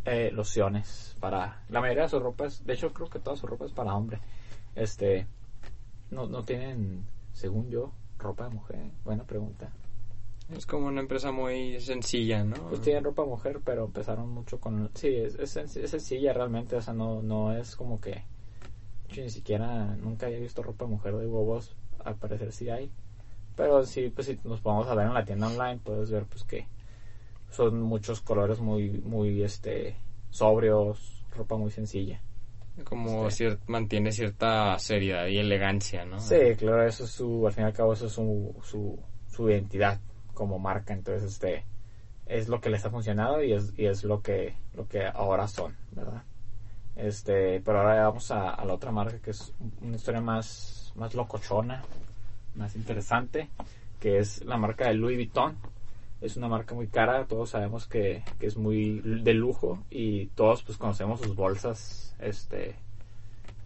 [0.05, 3.65] eh, lociones para la mayoría de sus ropas, de hecho creo que toda su ropa
[3.65, 4.21] es para hombre.
[4.75, 5.27] Este
[6.11, 8.91] no, no tienen, según yo, ropa de mujer.
[9.05, 9.71] Buena pregunta.
[10.55, 12.57] Es como una empresa muy sencilla, ¿no?
[12.69, 14.91] Pues tienen ropa mujer, pero empezaron mucho con...
[14.95, 18.25] Sí, es, es, senc- es sencilla realmente, o sea, no, no es como que...
[19.09, 22.91] Yo ni siquiera, nunca había visto ropa mujer de huevos, al parecer sí hay.
[23.57, 26.45] Pero sí, pues si nos podemos a ver en la tienda online, puedes ver pues
[26.45, 26.67] que
[27.55, 29.97] son muchos colores muy, muy, este,
[30.31, 32.21] sobrios, ropa muy sencilla.
[32.85, 33.51] Como Este.
[33.51, 36.19] cier- mantiene cierta seriedad y elegancia, ¿no?
[36.21, 38.99] Sí, claro, eso es su, al fin y al cabo, eso es su, su,
[39.31, 40.01] su identidad
[40.35, 41.65] como marca, entonces este
[42.27, 45.47] es lo que les ha funcionado y es, y es lo que, lo que ahora
[45.47, 46.23] son, ¿verdad?
[46.97, 51.15] Este, pero ahora vamos a, a la otra marca que es una historia más, más
[51.15, 51.83] locochona,
[52.55, 53.49] más interesante,
[54.01, 55.57] que es la marca de Louis Vuitton.
[56.25, 60.63] Es una marca muy cara, todos sabemos que, que es muy de lujo y todos
[60.63, 62.77] pues conocemos sus bolsas, este,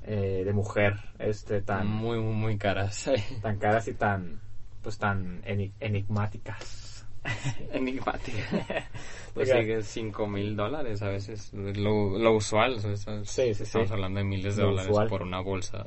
[0.04, 3.08] eh, de mujer, este, tan, Muy, muy, muy caras.
[3.42, 4.40] tan caras y tan
[4.82, 7.06] pues tan eni- enigmáticas
[7.72, 8.38] Enigmática.
[9.34, 11.52] Pues que 5 mil dólares a veces.
[11.54, 12.74] es Lo, lo usual.
[12.74, 13.62] o sea, Sí, sí, sí.
[13.62, 15.08] Estamos hablando de miles de Lo dólares usual.
[15.08, 15.84] por una bolsa.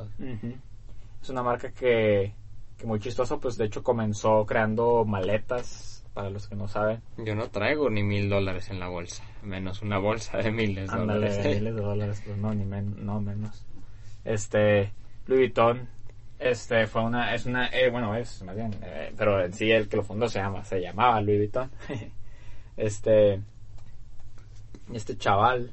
[1.21, 2.33] es una marca que,
[2.77, 7.35] que muy chistoso pues de hecho comenzó creando maletas para los que no saben Yo
[7.35, 9.23] no traigo ni mil dólares en la bolsa.
[9.43, 11.55] Menos una bolsa de miles de ándale dólares.
[11.55, 13.65] miles de dólares pues no ni men- no menos
[14.25, 14.91] este
[15.27, 15.87] Louis Vuitton
[16.39, 19.87] este fue una es una eh, bueno es más bien eh, pero en sí el
[19.87, 21.71] que lo fundó se llama se llamaba Louis Vuitton
[22.77, 23.41] Este,
[24.93, 25.71] este chaval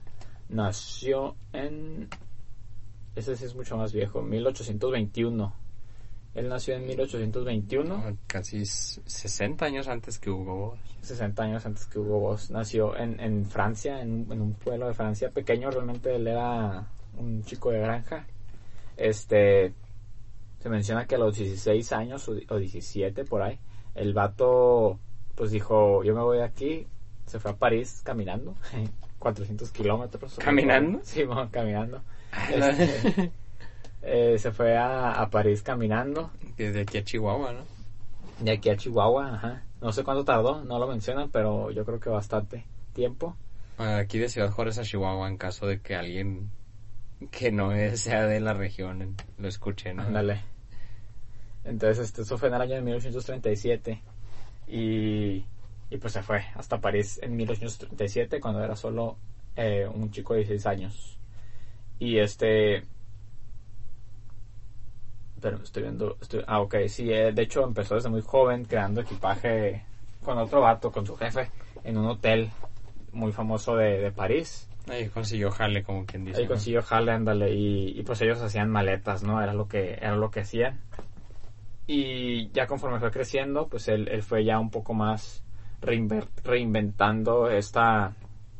[0.48, 2.09] nació en,
[3.16, 5.55] ese sí es mucho más viejo, 1821.
[6.38, 8.16] Él nació en 1821.
[8.27, 10.79] Casi 60 años antes que Hugo Boss.
[11.03, 12.51] 60 años antes que Hugo Boss.
[12.51, 15.70] Nació en, en Francia, en, en un pueblo de Francia pequeño.
[15.70, 18.27] Realmente él era un chico de granja.
[18.96, 19.72] Este,
[20.61, 23.59] se menciona que a los 16 años o, o 17 por ahí,
[23.94, 24.98] el vato
[25.35, 26.87] pues dijo, yo me voy de aquí,
[27.27, 28.57] se fue a París caminando,
[29.20, 30.37] 400 kilómetros.
[30.37, 31.01] ¿Caminando?
[31.05, 32.03] Sí, bueno, caminando.
[32.53, 33.31] Este,
[34.03, 36.31] eh, se fue a, a París caminando.
[36.57, 37.65] Desde aquí a Chihuahua, ¿no?
[38.41, 39.63] De aquí a Chihuahua, ajá.
[39.81, 43.37] No sé cuánto tardó, no lo mencionan, pero yo creo que bastante tiempo.
[43.79, 46.51] Aquí de Ciudad Juárez a Chihuahua, en caso de que alguien
[47.31, 50.03] que no sea de la región lo escuche, ¿no?
[50.03, 50.43] Ándale.
[51.65, 54.01] Entonces, este, eso fue en el año de 1837.
[54.69, 55.45] Y,
[55.91, 59.17] y pues se fue hasta París en 1837, cuando era solo
[59.57, 61.19] eh, un chico de 16 años.
[61.99, 62.85] Y este.
[65.40, 66.16] Pero estoy viendo.
[66.20, 69.85] Estoy, ah, ok, sí, eh, de hecho empezó desde muy joven creando equipaje
[70.24, 71.51] con otro vato, con su jefe,
[71.85, 72.51] en un hotel
[73.12, 74.68] muy famoso de, de París.
[74.88, 76.38] Ahí consiguió jale, como quien dice.
[76.40, 76.51] Ahí ¿no?
[76.51, 79.42] consiguió jale, ándale, y, y pues ellos hacían maletas, ¿no?
[79.42, 80.81] Era lo que, era lo que hacían.
[81.87, 85.42] Y ya conforme fue creciendo, pues él, él fue ya un poco más
[85.81, 88.14] reinventando esta,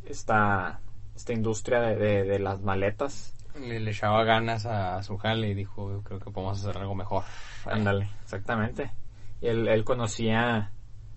[0.07, 0.81] esta,
[1.15, 3.35] esta industria de, de, de las maletas.
[3.61, 6.95] Le, le echaba ganas a su jale y dijo, "Yo creo que podemos hacer algo
[6.95, 7.25] mejor.
[7.65, 8.91] Ándale, exactamente.
[9.41, 10.73] Y él, él conocía,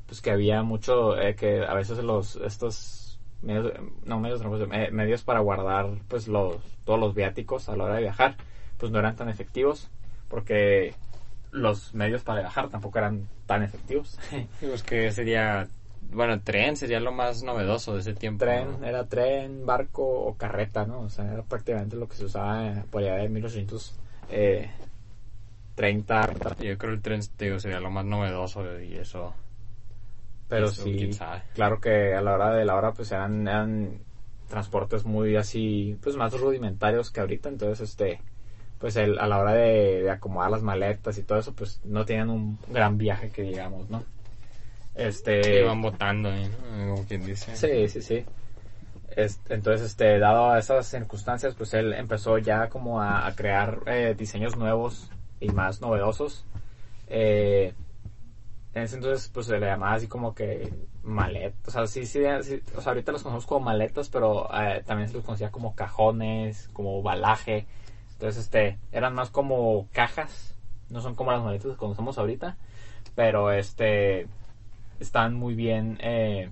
[0.06, 3.71] pues que había mucho, eh, que a veces los, estos medios,
[4.06, 7.95] no medios, transporte, eh, medios para guardar, pues los, todos los viáticos a la hora
[7.95, 8.36] de viajar,
[8.77, 9.89] pues no eran tan efectivos,
[10.27, 10.93] porque
[11.51, 14.19] los medios para viajar tampoco eran tan efectivos.
[14.62, 15.67] Pues que sería,
[16.13, 18.45] bueno, tren sería lo más novedoso de ese tiempo.
[18.45, 18.88] tren, ¿no?
[18.88, 21.02] era tren, barco o carreta, ¿no?
[21.02, 23.93] O sea, era prácticamente lo que se usaba eh, por allá de 1830.
[26.60, 29.34] Yo creo el tren te digo, sería lo más novedoso y eso.
[30.50, 31.17] Pero Eso, sí,
[31.54, 34.00] claro que a la hora de la hora pues eran, eran
[34.50, 38.19] transportes muy así, pues más rudimentarios que ahorita, entonces este,
[38.80, 42.04] pues el, a la hora de, de acomodar las maletas y todo eso, pues no
[42.06, 44.04] tenían un gran viaje que digamos, ¿no?
[44.95, 46.49] Este, Iban votando, ¿eh?
[46.89, 47.56] Como quien dice.
[47.56, 48.25] Sí, sí, sí.
[49.15, 53.80] Es- entonces, este, dado a esas circunstancias, pues él empezó ya como a, a crear
[53.88, 56.45] eh, diseños nuevos y más novedosos.
[57.08, 57.73] Eh,
[58.73, 60.71] en ese entonces, pues se le llamaba así como que
[61.04, 61.56] maletas.
[61.67, 65.10] O sea, sí, sí, sí, o sea, ahorita los conocemos como maletas, pero eh, también
[65.10, 67.65] se los conocía como cajones, como balaje.
[68.13, 70.56] Entonces, este, eran más como cajas.
[70.89, 72.58] No son como las maletas que conocemos ahorita,
[73.15, 74.27] pero este,
[75.02, 76.50] están muy bien eh,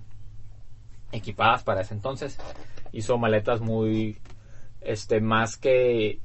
[1.12, 2.38] equipadas para ese entonces.
[2.92, 4.18] Hizo maletas muy,
[4.82, 6.20] este, más que,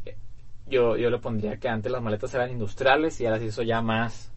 [0.67, 3.83] yo, yo le pondría que antes las maletas eran industriales y ahora se hizo ya
[3.83, 4.33] más,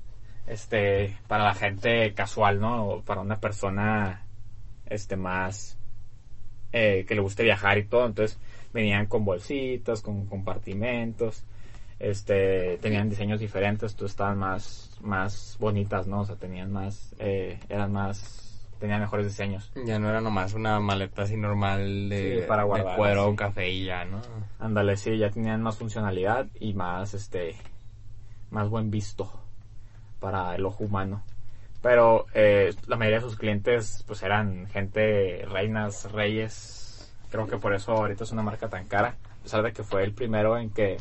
[0.46, 3.04] este, para la gente casual, ¿no?
[3.06, 4.26] Para una persona,
[4.86, 5.78] este, más,
[6.74, 8.06] eh, que le guste viajar y todo.
[8.06, 8.38] Entonces
[8.74, 11.44] venían con bolsitas, con compartimentos,
[12.00, 16.22] este, tenían diseños diferentes, entonces estaban más, más bonitas, ¿no?
[16.22, 19.72] O sea, tenían más, eh, eran más, tenían mejores diseños.
[19.86, 23.36] Ya no era nomás una maleta así normal de, Sí, para de guardar, cuero, sí.
[23.36, 24.22] café y ya, ¿no?
[24.60, 27.56] Ándale, sí, ya tenían más funcionalidad y más, este,
[28.50, 29.32] más buen visto
[30.20, 31.24] para el ojo humano.
[31.82, 37.14] Pero eh, la mayoría de sus clientes, pues eran gente, reinas, reyes.
[37.30, 39.16] Creo que por eso ahorita es una marca tan cara.
[39.40, 40.98] A pesar de que fue el primero en que,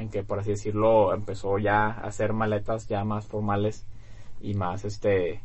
[0.00, 3.86] en que por así decirlo, empezó ya a hacer maletas ya más formales
[4.40, 5.42] y más, este,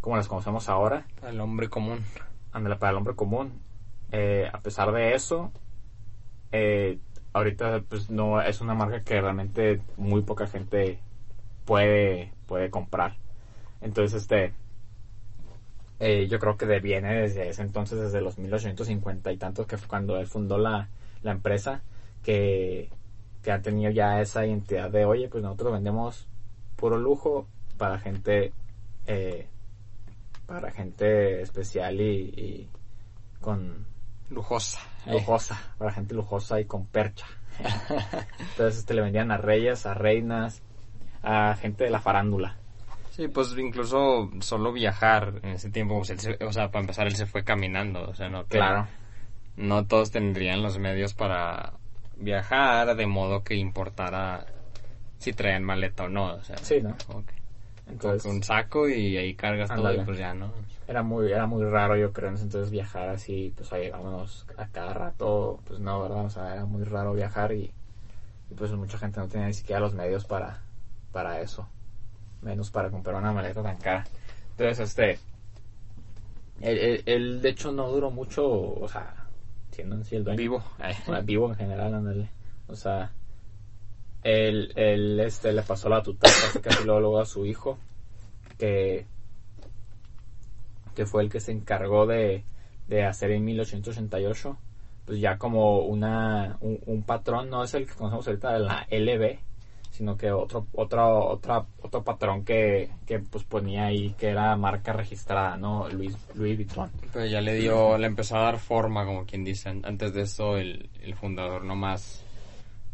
[0.00, 2.00] como las conocemos ahora El hombre común.
[2.52, 3.60] ándale, para el hombre común.
[4.12, 5.50] Eh, a pesar de eso,
[6.52, 6.98] eh,
[7.32, 11.00] ahorita pues no es una marca que realmente muy poca gente
[11.64, 13.16] puede puede comprar.
[13.80, 14.52] Entonces este
[16.00, 19.88] eh, yo creo que viene desde ese entonces, desde los 1850 y tantos, que fue
[19.88, 20.88] cuando él fundó la,
[21.22, 21.82] la empresa,
[22.22, 22.90] que,
[23.44, 26.26] que ha tenido ya esa identidad de, oye, pues nosotros vendemos
[26.76, 27.46] puro lujo
[27.78, 28.52] para gente
[29.06, 29.46] eh,
[30.46, 32.68] para gente especial y, y
[33.40, 33.86] con
[34.30, 34.80] Lujosa.
[35.06, 37.26] lujosa, para gente lujosa y con percha.
[38.38, 40.62] Entonces este, le vendían a reyes, a reinas,
[41.22, 42.56] a gente de la farándula.
[43.10, 47.06] Sí, pues incluso solo viajar en ese tiempo, pues, él se- o sea, para empezar
[47.06, 48.88] él se fue caminando, o sea, no Claro.
[49.56, 51.74] no todos tendrían los medios para
[52.16, 54.46] viajar de modo que importara
[55.18, 56.96] si traían maleta o no, o sea, Sí, ¿no?
[57.06, 57.32] como que
[57.86, 60.52] Entonces, un saco y ahí cargas todo y pues ya, ¿no?
[60.86, 64.44] era muy era muy raro yo creo en ese entonces viajar así pues ahí vámonos
[64.58, 67.72] a cada rato pues no verdad o sea era muy raro viajar y,
[68.50, 70.60] y, pues mucha gente no tenía ni siquiera los medios para
[71.10, 71.66] para eso
[72.42, 74.04] menos para comprar una maleta tan cara
[74.50, 75.18] entonces este
[76.60, 79.23] él, él- él, de hecho no duró mucho o sea
[79.74, 80.64] siendo en sí el dueño Vivo.
[81.24, 82.30] vivo en general, ándale.
[82.66, 83.12] O sea,
[84.22, 87.78] él, él este, le pasó la tuta casi casi luego, luego a su hijo,
[88.58, 89.06] que,
[90.94, 92.44] que fue el que se encargó de,
[92.88, 94.56] de hacer en 1888,
[95.04, 98.86] pues ya como una, un, un patrón, no es el que conocemos ahorita de la
[98.90, 99.38] LB,
[99.94, 104.92] sino que otro, otro, otra, otro patrón que, que pues ponía ahí que era marca
[104.92, 105.88] registrada, ¿no?
[105.88, 106.90] Louis, Louis Vuitton.
[107.12, 109.68] Pero ya le dio, le empezó a dar forma, como quien dice.
[109.68, 112.24] Antes de eso, el, el fundador nomás,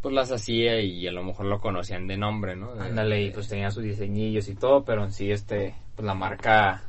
[0.02, 2.72] pues las hacía y a lo mejor lo conocían de nombre, ¿no?
[2.72, 6.82] Ándale, y pues tenía sus diseñillos y todo, pero en sí, este, pues la marca,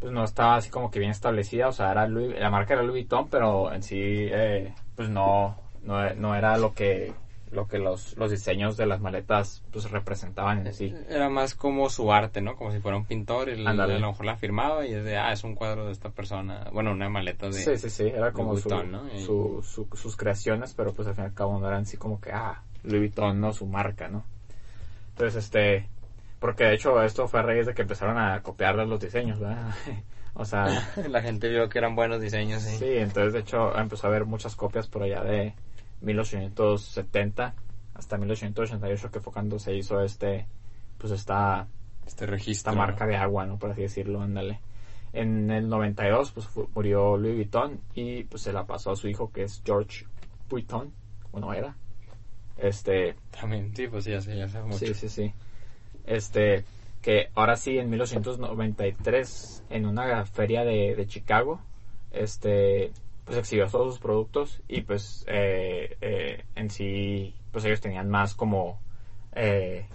[0.00, 2.82] pues no estaba así como que bien establecida, o sea, era Louis, la marca era
[2.82, 7.12] Louis Vuitton, pero en sí, eh, pues no, no, no era lo que,
[7.52, 10.94] lo que los, los diseños de las maletas, pues representaban en sí.
[11.08, 12.56] Era más como su arte, ¿no?
[12.56, 15.32] Como si fuera un pintor y a lo mejor la firmaba y es de, ah,
[15.32, 16.66] es un cuadro de esta persona.
[16.72, 17.52] Bueno, una maleta de...
[17.52, 19.14] Sí, sí, sí, era como su, Vuitton, ¿no?
[19.14, 21.96] Y- su, su- sus creaciones, pero pues al fin y al cabo no eran así
[21.98, 24.24] como que, ah, Louis Vuitton, no, su marca, ¿no?
[25.10, 25.88] Entonces, este,
[26.40, 29.74] porque de hecho esto fue a raíz de que empezaron a copiarles los diseños, ¿verdad?
[30.34, 32.78] o sea, La gente vio que eran buenos diseños, sí.
[32.78, 35.54] sí, entonces de hecho empezó a haber muchas copias por allá de
[36.02, 37.54] 1870
[37.94, 40.46] hasta 1888 que fue cuando se hizo este,
[40.98, 41.66] pues esta,
[42.06, 42.70] Este registro.
[42.70, 43.58] esta marca de agua, ¿no?
[43.58, 44.60] Por así decirlo, ándale.
[45.12, 49.30] En el 92, pues murió Louis Vuitton y pues se la pasó a su hijo
[49.30, 50.06] que es George
[50.48, 50.90] Vuitton,
[51.32, 51.76] bueno era.
[52.56, 54.78] Este, También, sí, pues ya sé, ya sé mucho.
[54.78, 55.32] sí, sí, sí.
[56.06, 56.64] Este,
[57.02, 61.60] que ahora sí, en 1993, en una feria de, de Chicago,
[62.10, 62.92] este,
[63.24, 68.34] pues exhibió todos sus productos y pues eh, eh, en sí, pues ellos tenían más
[68.34, 68.80] como,
[69.32, 69.86] eh,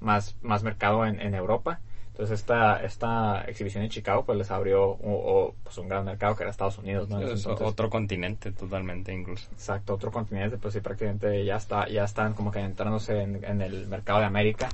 [0.00, 1.80] más, más mercado en, en Europa.
[2.08, 6.34] Entonces esta, esta exhibición en Chicago pues les abrió o- o, pues un gran mercado
[6.34, 7.20] que era Estados Unidos, ¿no?
[7.20, 7.46] Entonces.
[7.66, 9.48] otro continente totalmente incluso.
[9.52, 13.60] Exacto, otro continente, pues sí, prácticamente ya está, ya están como que entrándose en, en
[13.60, 14.70] el mercado de América.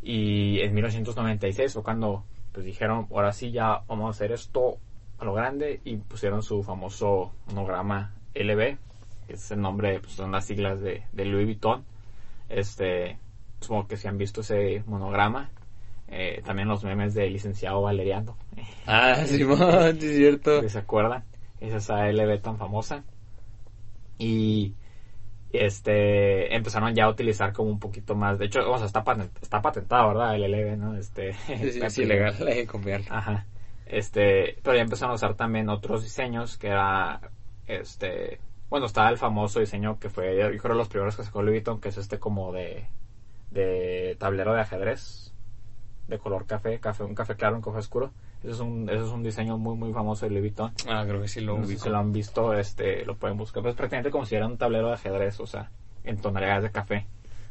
[0.00, 2.22] Y en 1996 fue cuando
[2.52, 4.78] pues dijeron, ahora sí ya vamos a hacer esto
[5.18, 8.78] a lo grande y pusieron su famoso monograma LB,
[9.26, 11.84] que es el nombre, pues son las siglas de, de Louis Vuitton.
[12.48, 13.18] Este,
[13.60, 15.50] supongo que si han visto ese monograma,
[16.08, 18.36] eh, también los memes de licenciado Valeriano.
[18.86, 20.62] Ah, sí, man, sí es cierto.
[20.68, 21.24] se acuerdan,
[21.60, 23.04] es esa LB tan famosa.
[24.18, 24.74] Y
[25.52, 29.30] este empezaron ya a utilizar como un poquito más, de hecho, o sea, está, patent-
[29.42, 30.36] está patentado, ¿verdad?
[30.36, 30.96] El LB, ¿no?
[30.96, 33.02] Este, Sí, sí, está es ilegal eh, copiar.
[33.10, 33.46] Ajá.
[33.86, 37.20] Este, pero ya empezaron a usar también otros diseños que era
[37.66, 41.58] este, bueno, estaba el famoso diseño que fue yo creo los primeros que sacó Louis
[41.58, 42.86] Vuitton, que es este como de
[43.50, 45.32] de tablero de ajedrez
[46.08, 48.12] de color café, café, un café claro, un café oscuro.
[48.40, 50.72] Ese es un ese es un diseño muy muy famoso de Louis Vuitton.
[50.88, 53.62] Ah, creo que sí lo No sé si lo han visto, este, lo pueden buscar.
[53.62, 55.70] Pues prácticamente como si era un tablero de ajedrez, o sea,
[56.04, 57.06] en tonalidades de café.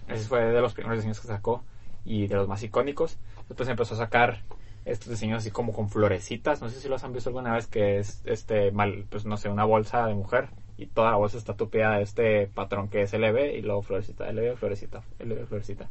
[0.07, 1.63] Ese fue de los primeros diseños que sacó
[2.05, 3.17] y de los más icónicos.
[3.47, 4.43] Después empezó a sacar
[4.85, 6.61] estos diseños así como con florecitas.
[6.61, 9.49] No sé si los han visto alguna vez que es, este, mal, pues no sé,
[9.49, 13.13] una bolsa de mujer y toda la bolsa está tupeada de este patrón que es
[13.13, 15.89] LB y luego florecita, LB, florecita, LB, florecita.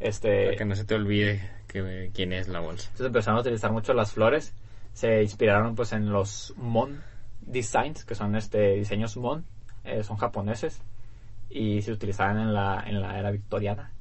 [0.00, 2.86] Este, Para que no se te olvide que, quién es la bolsa.
[2.86, 4.54] entonces empezaron a utilizar mucho las flores.
[4.92, 7.00] Se inspiraron pues en los Mon
[7.40, 9.44] Designs, que son este diseños Mon,
[9.84, 10.80] eh, son japoneses
[11.50, 13.92] y se utilizaban en la, en la era victoriana.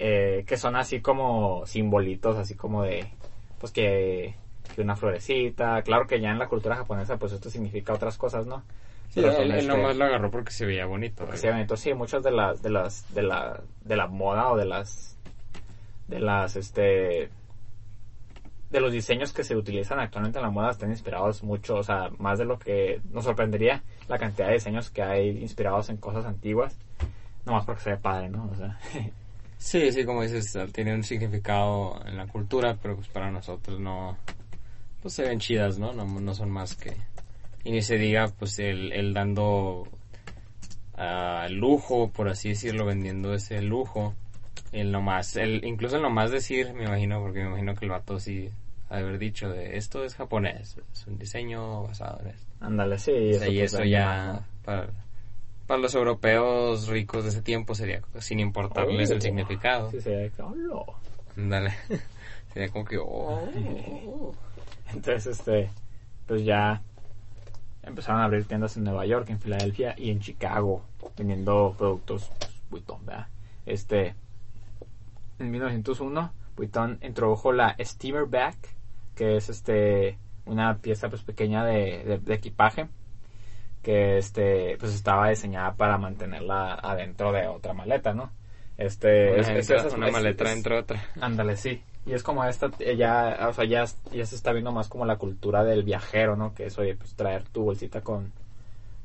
[0.00, 3.10] Eh, que son así como simbolitos, así como de,
[3.58, 4.34] pues que,
[4.74, 5.82] que una florecita.
[5.82, 8.62] Claro que ya en la cultura japonesa pues esto significa otras cosas, ¿no?
[9.10, 11.24] Sí, Pero él, él este, nomás lo agarró porque se veía bonito.
[11.24, 11.38] porque
[11.76, 15.18] sí, muchas de las, de las, de la, de la moda o de las,
[16.08, 17.30] de las, este,
[18.70, 22.10] de los diseños que se utilizan actualmente en la moda están inspirados mucho, o sea,
[22.18, 26.26] más de lo que nos sorprendería la cantidad de diseños que hay inspirados en cosas
[26.26, 26.78] antiguas,
[27.46, 28.48] nomás porque se ve padre, ¿no?
[28.52, 28.78] O sea,
[29.58, 34.16] Sí, sí, como dices, tiene un significado en la cultura, pero pues para nosotros no,
[35.02, 35.92] pues se ven chidas, ¿no?
[35.92, 36.96] No, no son más que,
[37.64, 39.88] y ni se diga, pues el, el dando
[40.94, 44.14] ah, lujo, por así decirlo, vendiendo ese lujo,
[44.72, 48.20] el nomás, el, incluso el nomás decir, me imagino, porque me imagino que el vato
[48.20, 48.50] sí
[48.88, 52.46] haber dicho de esto es japonés, es un diseño basado en esto.
[52.60, 53.34] ándale, sí.
[53.34, 54.88] O sea, y pues, eso ya para,
[55.68, 59.14] para los europeos ricos de ese tiempo sería sin importarles Oh.
[59.14, 59.90] el significado.
[59.92, 60.10] Sí, sí,
[60.72, 60.96] oh.
[61.36, 61.72] Dale.
[62.54, 64.32] Quedé como que, oh.
[64.92, 65.70] Entonces, este,
[66.26, 66.82] pues ya
[67.82, 70.82] empezaron a abrir tiendas en Nueva York, en Filadelfia y en Chicago,
[71.16, 73.26] vendiendo productos pues, Vuitton, ¿verdad?
[73.66, 74.14] Este,
[75.38, 78.56] en 1901, Vuitton introdujo la Steamer Bag,
[79.14, 82.88] que es este una pieza pues pequeña de, de- de equipaje
[83.88, 88.30] que este pues estaba diseñada para mantenerla adentro de otra maleta, ¿no?
[88.76, 91.02] Este Una, es- entra- es- una es- maleta es- dentro de otra.
[91.22, 91.82] Ándale, sí.
[92.04, 95.16] Y es como esta, ya, o sea, ya, ya se está viendo más como la
[95.16, 96.52] cultura del viajero, ¿no?
[96.54, 98.30] Que es, oye, pues traer tu bolsita con,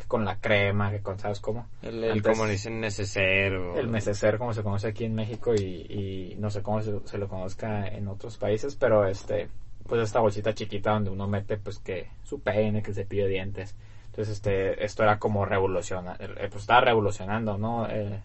[0.06, 1.68] con la crema, que con, ¿sabes cómo?
[1.82, 3.78] El, el Antes- como dicen neceser o...
[3.80, 7.18] El neceser, como se conoce aquí en México y, y no sé cómo se, se
[7.18, 9.48] lo conozca en otros países, pero este,
[9.88, 13.30] pues esta bolsita chiquita donde uno mete, pues que su peine, que el cepillo de
[13.30, 13.76] dientes.
[14.14, 17.90] Entonces, este, esto era como revoluciona, eh, pues estaba revolucionando, ¿no?
[17.90, 18.22] Eh,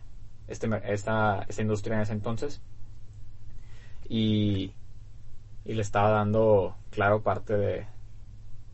[0.47, 2.61] este, esta, esta industria en ese entonces.
[4.07, 4.75] Y,
[5.65, 7.87] y le estaba dando, claro, parte de,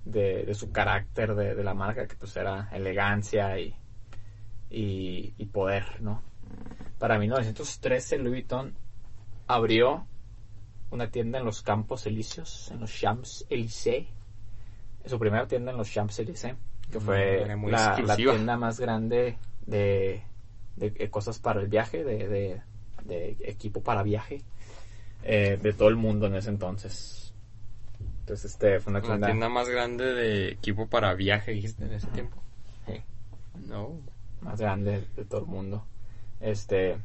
[0.04, 3.76] de, su carácter de, de la marca, que pues era elegancia y,
[4.68, 6.20] y, y poder, ¿no?
[6.98, 8.74] Para 1913 Louis Vuitton
[9.46, 10.04] abrió
[10.90, 14.08] una tienda en los Campos Elíseos, en los Champs-Élysées.
[15.06, 16.56] Su primera tienda en los Champs-Élysées,
[16.94, 19.36] que Mm, fue muy la, tienda más grande
[19.66, 20.22] de,
[20.76, 22.60] de, cosas para el viaje, de,
[23.04, 24.42] de, equipo para viaje,
[25.24, 27.34] eh, de todo el mundo en ese entonces.
[28.20, 29.26] Entonces, este fue una La tienda.
[29.26, 32.40] tienda más grande de equipo para viaje, dijiste, en ese tiempo.
[32.86, 33.02] Sí.
[33.68, 33.98] No.
[34.40, 35.84] más grande de todo el mundo.
[36.40, 36.96] Este.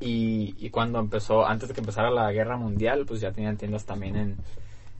[0.00, 3.84] Y, y cuando empezó, antes de que empezara la guerra mundial, pues ya tenían tiendas
[3.84, 4.36] también en,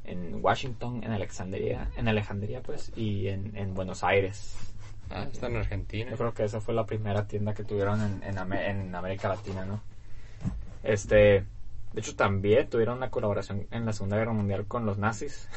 [0.04, 4.56] en Washington, en Alexandria, en Alejandría, pues, y en, en Buenos Aires.
[5.10, 6.10] Ah, está en Argentina.
[6.10, 9.80] Yo creo que esa fue la primera tienda que tuvieron en, en, América Latina, ¿no?
[10.82, 11.44] Este,
[11.92, 15.48] de hecho también tuvieron una colaboración en la Segunda Guerra Mundial con los nazis.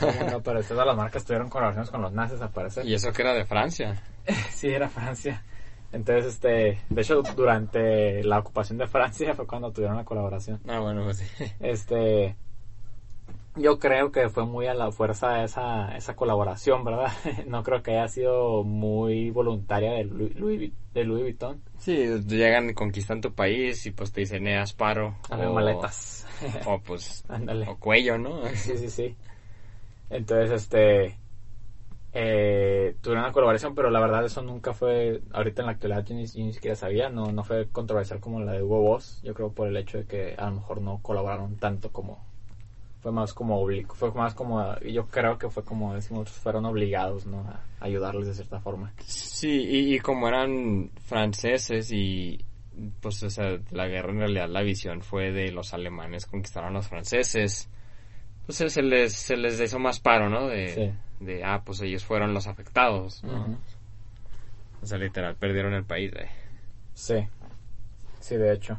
[0.00, 0.42] ¿Cómo no?
[0.42, 2.86] Pero todas las marcas tuvieron colaboraciones con los nazis, al parecer.
[2.86, 4.02] Y eso que era de Francia.
[4.50, 5.42] Sí, era Francia.
[5.90, 10.60] Entonces, este, de hecho, durante la ocupación de Francia fue cuando tuvieron la colaboración.
[10.68, 11.44] Ah, bueno, pues sí.
[11.60, 12.36] Este,
[13.60, 17.10] yo creo que fue muy a la fuerza esa, esa colaboración, ¿verdad?
[17.46, 21.62] No creo que haya sido muy voluntaria de Louis, Louis- de Louis Vuitton.
[21.78, 21.94] Sí,
[22.26, 25.14] llegan y conquistan tu país y pues te dicen, eh, haz paro.
[25.30, 26.26] A las o- maletas.
[26.66, 27.68] O pues, Ándale.
[27.68, 28.46] o cuello, ¿no?
[28.54, 29.16] Sí, sí, sí.
[30.10, 31.18] Entonces, este,
[32.12, 36.14] eh, tuvieron una colaboración, pero la verdad eso nunca fue, ahorita en la actualidad yo
[36.14, 39.34] ni, yo ni siquiera sabía, no, no fue controversial como la de Hugo Boss, yo
[39.34, 42.24] creo por el hecho de que a lo mejor no colaboraron tanto como,
[43.00, 47.40] fue más como fue más como, yo creo que fue como decimos, fueron obligados, ¿no?
[47.40, 48.92] A ayudarles de cierta forma.
[49.04, 52.44] Sí, y, y como eran franceses y
[53.00, 56.78] pues o sea, la guerra en realidad la visión fue de los alemanes conquistaron a
[56.78, 57.68] los franceses.
[58.46, 60.48] Pues se- se les, se les hizo más paro, ¿no?
[60.48, 60.68] De,
[61.20, 61.24] Sí.
[61.24, 63.58] de ah, pues ellos fueron los afectados, ¿no?
[64.80, 66.28] O sea, literal, perdieron el país, eh.
[66.94, 67.14] Sí,
[68.20, 68.78] sí, de hecho.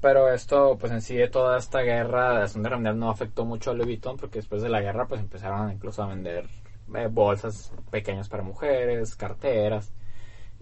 [0.00, 3.44] Pero esto, pues en sí, de toda esta guerra, la Segunda Guerra Mundial no afectó
[3.44, 6.46] mucho a Louis Vuitton porque después de la guerra, pues empezaron incluso a vender
[6.94, 9.92] eh, bolsas pequeñas para mujeres, carteras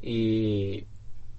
[0.01, 0.87] y,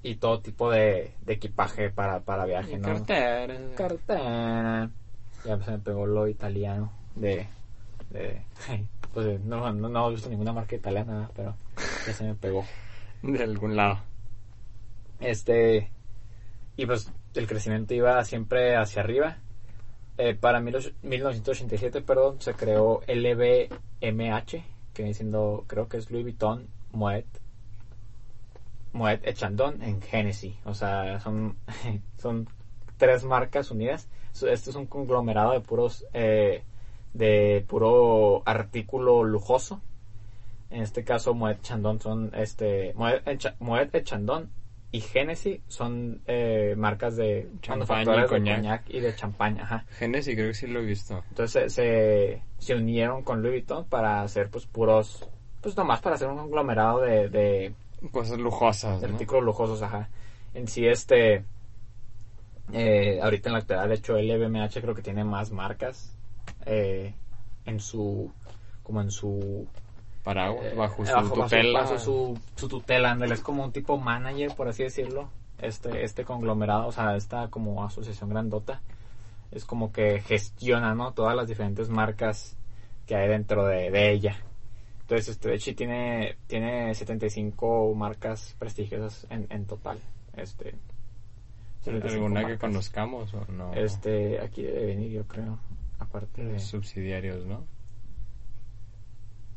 [0.03, 2.87] y todo tipo de, de equipaje para, para viaje, ¿no?
[2.87, 3.57] Cartera.
[3.75, 4.89] Cartera.
[5.43, 7.47] Ya se me pegó lo italiano de...
[8.11, 8.41] de
[9.13, 11.55] pues no, no, no he visto ninguna marca italiana, pero
[12.05, 12.63] ya se me pegó.
[13.23, 13.99] De algún lado.
[15.19, 15.89] Este.
[16.75, 19.37] Y pues el crecimiento iba siempre hacia arriba.
[20.17, 24.63] Eh, para mil och- 1987, perdón, se creó LVMH,
[24.93, 27.25] que viene siendo, creo que es Louis Vuitton, Moet,
[28.93, 30.55] Moet et Chandon en Genesis.
[30.65, 31.57] O sea, son,
[32.17, 32.47] son
[32.97, 34.07] tres marcas unidas.
[34.33, 36.63] Esto es un conglomerado de puros, eh,
[37.13, 39.81] de puro artículo lujoso.
[40.69, 44.49] En este caso, Moet Chandon son, este, Moet, et Cha- Moet et Chandon
[44.91, 48.57] y Genesis son eh, marcas de manufacturas de coñac.
[48.57, 49.85] coñac y de champaña, ajá.
[49.91, 51.23] Genesis creo que sí lo he visto.
[51.29, 55.27] Entonces se, se, unieron con Louis Vuitton para hacer pues puros,
[55.61, 57.73] pues nomás para hacer un conglomerado de, de,
[58.11, 59.13] Cosas lujosas, de ¿no?
[59.13, 60.09] artículos lujosos, ajá.
[60.53, 61.43] En sí este,
[62.71, 66.13] eh, ahorita en la actualidad de hecho LVMH creo que tiene más marcas
[66.65, 67.13] eh,
[67.65, 68.31] en su,
[68.83, 69.67] como en su
[70.27, 71.79] Paraguas, eh, bajo su bajo- tutela.
[71.81, 76.23] bajo su, su tutela, ándale, es como un tipo manager, por así decirlo, este, este
[76.25, 78.81] conglomerado, o sea, esta como asociación grandota,
[79.51, 81.13] es como que gestiona, ¿no?
[81.13, 82.57] Todas las diferentes marcas
[83.05, 84.35] que hay dentro de, de ella.
[85.01, 89.97] Entonces, este, de hecho, tiene, tiene 75 marcas prestigiosas en, en total.
[90.35, 90.75] Este,
[91.85, 93.73] ¿Alguna que conozcamos o no?
[93.73, 95.57] Este, aquí debe venir, yo creo.
[95.99, 96.59] Aparte de.
[96.59, 97.63] Subsidiarios, ¿no?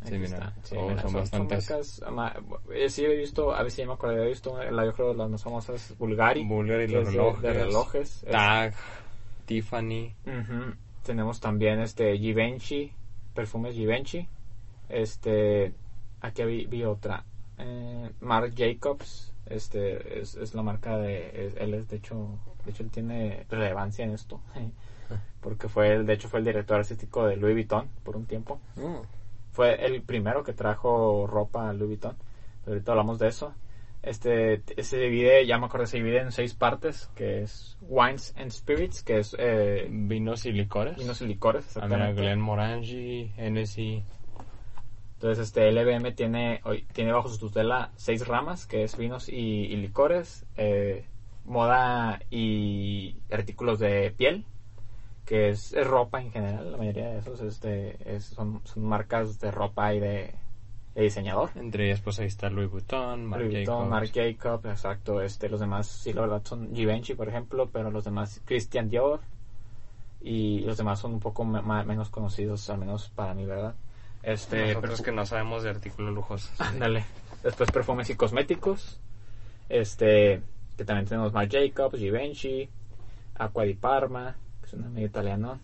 [0.04, 0.52] Sí, mira.
[0.62, 2.02] Sí, oh, son, bastantes.
[2.72, 5.14] Eh, sí, he visto, a ver si me acuerdo, he visto la, yo creo de
[5.14, 6.44] las más famosas, Bulgari.
[6.44, 7.42] Bulgari, los relojes.
[7.42, 8.26] De, relojes.
[8.30, 8.74] Tag,
[9.44, 10.14] Tiffany.
[11.04, 12.92] Tenemos también este Givenchy,
[13.34, 14.26] perfumes Givenchy.
[14.88, 15.74] Este,
[16.20, 17.24] aquí vi, vi otra.
[17.58, 22.82] Eh, Marc Jacobs, este, es, es la marca de, él es de hecho, de hecho
[22.82, 24.40] él tiene relevancia en esto.
[25.40, 28.60] porque fue, el, de hecho fue el director artístico de Louis Vuitton por un tiempo.
[28.80, 29.02] Oh.
[29.60, 32.16] Fue el primero que trajo ropa a Louis Vuitton.
[32.64, 33.54] Pero ahorita hablamos de eso.
[34.02, 38.52] Este se divide, ya me acuerdo, se divide en seis partes, que es Wines and
[38.52, 39.36] Spirits, que es...
[39.38, 40.96] Eh, vinos y licores.
[40.96, 42.22] Vinos y licores, exactamente.
[42.22, 44.02] Glenmorangie, Hennessy.
[45.16, 46.62] Entonces, este LBM tiene,
[46.94, 51.04] tiene bajo su tutela seis ramas, que es vinos y, licores, eh,
[51.44, 54.46] moda y artículos de piel,
[55.30, 59.94] que es, ropa en general, la mayoría de esos este, son, son marcas de ropa
[59.94, 60.34] y de,
[60.96, 61.50] diseñador.
[61.54, 65.22] Entre ellas, pues ahí está Louis Vuitton, Marc Louis Vuitton, Marc Jacobs, exacto.
[65.22, 69.20] Este, los demás, sí, la verdad son Givenchy, por ejemplo, pero los demás, Christian Dior.
[70.20, 73.76] Y los demás son un poco menos conocidos, al menos para mí, ¿verdad?
[74.24, 76.60] Este, Nosotros que no sabemos de artículos lujosos.
[76.60, 77.04] Ándale.
[77.44, 78.98] Después perfumes y cosméticos.
[79.68, 80.42] Este,
[80.76, 82.68] que también tenemos Marc Jacobs, Givenchy,
[83.36, 84.34] Aqua di Parma,
[84.70, 85.58] es un amigo italiano.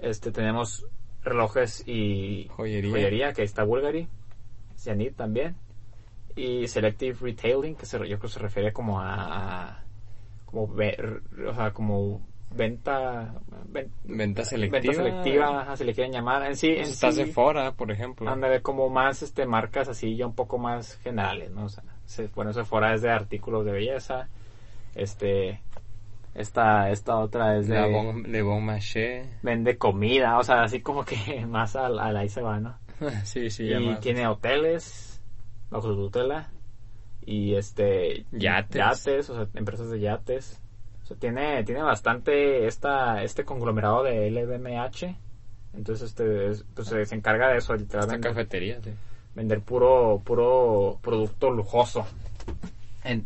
[0.00, 0.86] Este, tenemos
[1.22, 4.08] relojes y joyería, que está Bulgari,
[4.76, 5.56] Zenith también.
[6.34, 9.82] Y Selective Retailing, que se, yo creo que se refiere como a,
[10.46, 12.20] como, ver, o sea, como
[12.54, 13.34] venta
[14.04, 17.90] venta selectiva venta selectiva se le quieren llamar en sí en está sí, Sephora por
[17.90, 21.82] ejemplo anda como más este marcas así ya un poco más generales no o sea
[22.04, 24.28] se, bueno Sephora es de artículos de belleza
[24.94, 25.62] este
[26.34, 27.74] esta, esta otra es de...
[28.26, 29.24] Le Bon, Marché.
[29.42, 32.78] Vende comida, o sea, así como que más al, ahí se va, ¿no?
[33.24, 35.20] sí, sí, Y tiene hoteles
[35.70, 36.50] bajo su tutela.
[37.24, 38.24] Y este...
[38.32, 38.76] Yates.
[38.76, 40.60] Yates, o sea, empresas de yates.
[41.02, 45.16] O sea, tiene, tiene bastante esta, este conglomerado de LVMH.
[45.74, 48.28] Entonces, este, pues se encarga de eso, literalmente.
[48.28, 48.90] Esta cafetería, sí.
[49.34, 52.06] Vender puro, puro producto lujoso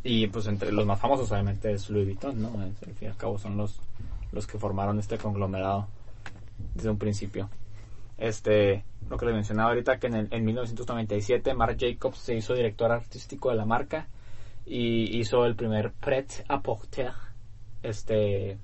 [0.04, 2.48] y pues entre los más famosos obviamente es Louis Vuitton, ¿no?
[2.60, 3.80] Al fin y al cabo son los,
[4.32, 5.86] los que formaron este conglomerado
[6.74, 7.50] desde un principio.
[8.18, 12.90] Este, lo que les mencionaba ahorita, que en, en 1997 Marc Jacobs se hizo director
[12.90, 14.08] artístico de la marca
[14.64, 17.12] y hizo el primer Pret à Porter,
[17.82, 18.58] este,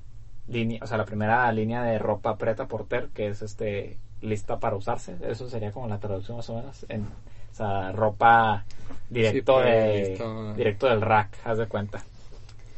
[0.48, 4.58] línea, o sea, la primera línea de ropa Pret à Porter, que es este, lista
[4.58, 5.16] para usarse.
[5.22, 7.06] Eso sería como la traducción más o menos en
[7.52, 8.64] o sea, ropa
[9.10, 12.02] directo, de, directo del rack, haz de cuenta.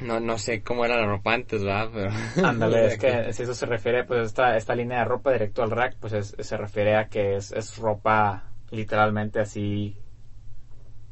[0.00, 1.90] No, no sé cómo era la ropa antes, ¿verdad?
[1.94, 2.10] Pero...
[2.48, 5.70] Ándale, es que si eso se refiere, pues esta, esta línea de ropa directo al
[5.70, 9.96] rack, pues se refiere a que es, es ropa literalmente así.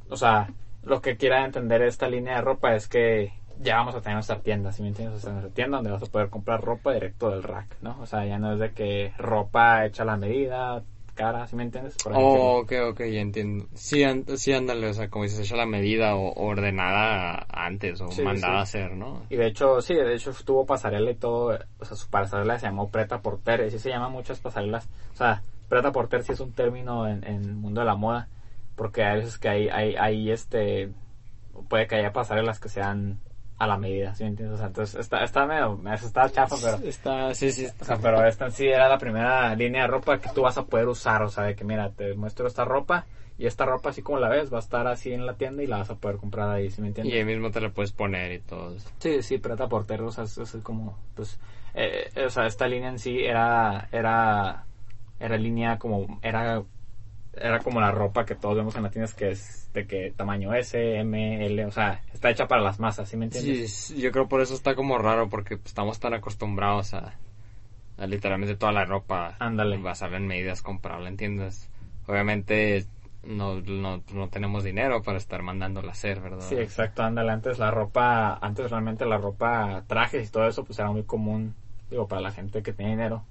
[0.08, 0.48] O sea,
[0.82, 4.40] lo que quiera entender esta línea de ropa es que ya vamos a tener nuestra
[4.40, 5.18] tienda, si me entiendes?
[5.18, 7.96] O sea, nuestra tienda donde vas a poder comprar ropa directo del rack, ¿no?
[8.00, 10.82] O sea, ya no es de que ropa hecha a la medida,
[11.14, 11.96] cara, ¿sí me entiendes?
[12.06, 13.66] oh, ok, ok, ya entiendo.
[13.74, 14.04] Sí,
[14.36, 18.62] sí, ándale, o sea, como dices, hecha la medida o ordenada antes o mandada a
[18.62, 19.22] hacer, ¿no?
[19.30, 22.66] Y de hecho, sí, de hecho tuvo pasarela y todo, o sea, su pasarela se
[22.66, 26.40] llamó Preta Porter, y sí se llaman muchas pasarelas, o sea, Preta Porter sí es
[26.40, 28.28] un término en, en el mundo de la moda,
[28.76, 30.90] porque hay veces que hay, hay, hay este,
[31.68, 33.20] puede que haya pasarelas que sean
[33.62, 34.56] a la medida, ¿sí me entiendes?
[34.56, 36.84] O sea, entonces está, está medio, está chafa, pero...
[36.84, 37.68] Está, sí, sí.
[37.80, 40.64] O sea, pero esta sí era la primera línea de ropa que tú vas a
[40.64, 43.06] poder usar, o sea, de que mira, te muestro esta ropa
[43.38, 45.68] y esta ropa así como la ves va a estar así en la tienda y
[45.68, 47.14] la vas a poder comprar ahí, ¿sí me entiendes?
[47.14, 48.74] Y ahí mismo te la puedes poner y todo.
[48.98, 51.38] Sí, sí, Preta Portero, o sea, es, como, pues,
[51.74, 54.64] eh, o sea, esta línea en sí era, era,
[55.20, 56.64] era línea como, era
[57.34, 60.54] era como la ropa que todos vemos en las tiendas que es de que tamaño
[60.54, 63.72] S, M, L, o sea, está hecha para las masas, ¿sí me entiendes?
[63.72, 67.14] Sí, yo creo por eso está como raro porque estamos tan acostumbrados a,
[68.06, 69.78] literalmente toda la ropa Ándale.
[69.78, 71.70] basada en medidas comprables, ¿entiendes?
[72.06, 72.84] Obviamente
[73.22, 76.46] no, no, no tenemos dinero para estar mandándola a hacer, ¿verdad?
[76.46, 80.78] Sí, exacto, ándale, antes la ropa, antes realmente la ropa, trajes y todo eso pues
[80.78, 81.54] era muy común,
[81.88, 83.24] digo, para la gente que tiene dinero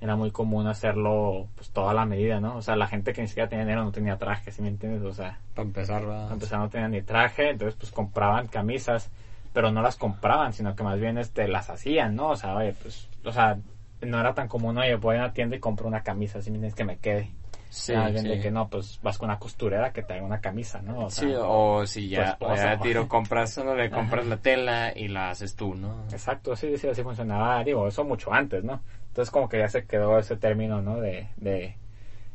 [0.00, 2.56] era muy común hacerlo pues toda la medida, ¿no?
[2.56, 5.02] O sea, la gente que ni siquiera tenía dinero no tenía traje, ¿sí me entiendes?
[5.02, 6.22] O sea, para empezar, ¿verdad?
[6.24, 9.10] Para empezar no tenían ni traje, entonces pues compraban camisas,
[9.52, 12.30] pero no las compraban, sino que más bien este las hacían, ¿no?
[12.30, 13.56] O sea, oye, pues, o sea,
[14.02, 16.58] no era tan común, oye, voy a una tienda y compro una camisa, así me
[16.58, 17.30] tienes que me quede.
[17.68, 18.28] Sí, bien sí.
[18.28, 21.06] de que no, pues vas con una costurera que te haga una camisa, ¿no?
[21.06, 22.82] O sea, Sí, o si ya, tu esposa, ya ¿no?
[22.82, 26.04] tiro compras, no le compras la tela y la haces tú, ¿no?
[26.10, 28.80] Exacto, sí, sí, así funcionaba, digo, eso mucho antes, ¿no?
[29.16, 31.00] Entonces como que ya se quedó ese término, ¿no?
[31.00, 31.74] De, de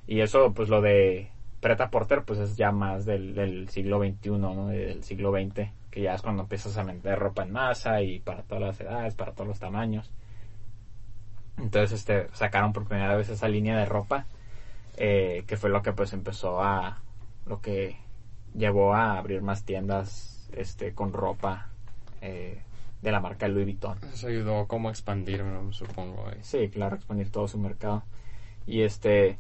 [0.08, 1.30] y eso, pues lo de
[1.60, 4.66] preta porter, pues es ya más del, del siglo XXI, ¿no?
[4.66, 8.42] Del siglo XX, que ya es cuando empiezas a vender ropa en masa y para
[8.42, 10.12] todas las edades, para todos los tamaños.
[11.60, 14.26] Entonces, este, sacaron por primera vez esa línea de ropa,
[14.98, 16.98] eh, que fue lo que pues empezó a,
[17.46, 17.96] lo que
[18.56, 21.70] llevó a abrir más tiendas, este, con ropa,
[22.22, 22.60] eh,
[23.02, 23.98] de la marca Louis Vuitton.
[24.14, 25.74] Eso ayudó como a expandir, ¿no?
[25.74, 26.30] supongo.
[26.32, 26.38] eh.
[26.42, 28.04] Sí, claro, expandir todo su mercado.
[28.68, 29.40] Y este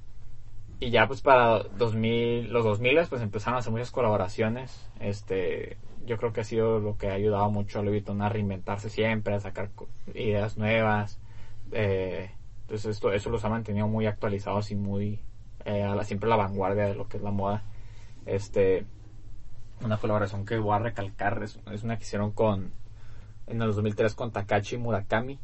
[0.82, 4.89] y ya pues para 2000, los 2000 pues empezaron a hacer muchas colaboraciones.
[4.99, 8.30] Este, yo creo que ha sido lo que ha ayudado mucho a Louis Vuitton a
[8.30, 9.70] reinventarse siempre, a sacar
[10.16, 11.20] ideas nuevas.
[11.72, 12.32] Eh,
[12.62, 15.20] entonces esto eso los ha mantenido muy actualizados y muy
[15.66, 17.64] eh, a la, siempre a la vanguardia de lo que es la moda.
[18.26, 18.86] Este
[19.84, 22.72] una colaboración que voy a recalcar es, es una que hicieron con
[23.52, 25.39] en el 2003 con Takashi Murakami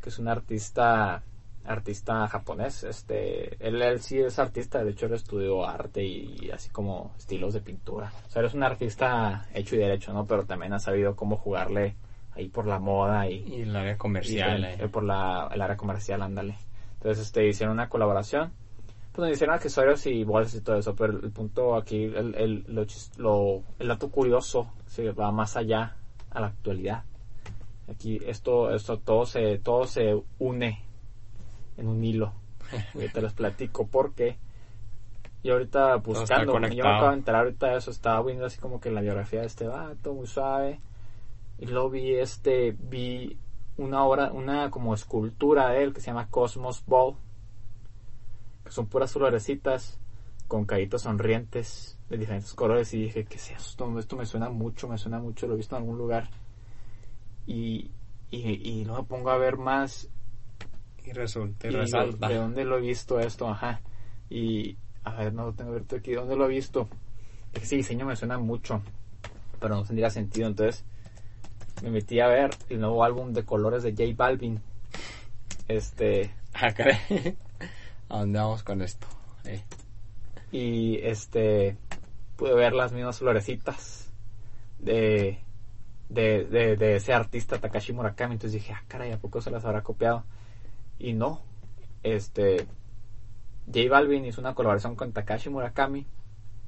[0.00, 1.22] que es un artista
[1.64, 2.84] artista japonés.
[2.84, 7.54] Este él, él sí es artista de hecho él estudió arte y, así como estilos
[7.54, 8.12] de pintura.
[8.26, 11.36] O sea él es un artista hecho y derecho no pero también ha sabido cómo
[11.36, 11.96] jugarle
[12.34, 14.60] ahí por la moda y, Y el área comercial.
[14.60, 14.76] y, eh.
[14.84, 16.54] eh, por la, el área comercial ándale.
[16.94, 18.52] Entonces este hicieron una colaboración.
[19.12, 22.64] Pues donde hicieron accesorios y bolsas y todo eso pero el, punto aquí el, el,
[22.68, 22.84] lo,
[23.16, 25.96] lo- el dato curioso se va más allá
[26.30, 27.02] a la actualidad
[27.88, 30.82] aquí esto esto todo se todo se une
[31.76, 32.32] en un hilo.
[32.94, 34.38] Ahorita les platico porque
[35.42, 38.80] y ahorita buscando yo me acabo de enterar ahorita de eso estaba viendo así como
[38.80, 40.80] que la biografía de este vato muy suave.
[41.58, 43.38] Y luego vi este vi
[43.76, 47.14] una obra una como escultura de él que se llama Cosmos Ball
[48.64, 50.00] que son puras florecitas
[50.48, 52.92] con caritas sonrientes de diferentes colores.
[52.94, 53.98] Y dije ¿qué es esto?
[54.00, 56.28] esto me suena mucho me suena mucho lo he visto en algún lugar
[57.46, 57.90] y
[58.30, 60.08] y, y luego me pongo a ver más
[61.04, 62.28] Y resulta y, resalta.
[62.28, 63.48] ¿De dónde lo he visto esto?
[63.48, 63.80] Ajá.
[64.28, 66.12] Y, a ver, no lo tengo abierto aquí.
[66.12, 66.88] ¿Dónde lo he visto?
[67.52, 68.82] Es que ese diseño me suena mucho,
[69.60, 70.48] pero no tendría sentido.
[70.48, 70.84] Entonces,
[71.82, 74.60] me metí a ver el nuevo álbum de colores de J Balvin.
[75.68, 76.74] Este, Ah.
[78.08, 79.06] ¿A dónde vamos con esto?
[79.44, 79.62] Eh.
[80.50, 81.76] y este,
[82.36, 84.12] pude ver las mismas florecitas
[84.78, 85.38] de,
[86.08, 88.34] de, de, de ese artista Takashi Murakami.
[88.34, 90.24] Entonces dije, ah, caray, ¿a poco se las habrá copiado?
[90.98, 91.40] Y no,
[92.02, 92.66] este,
[93.66, 96.06] J Balvin hizo una colaboración con Takashi Murakami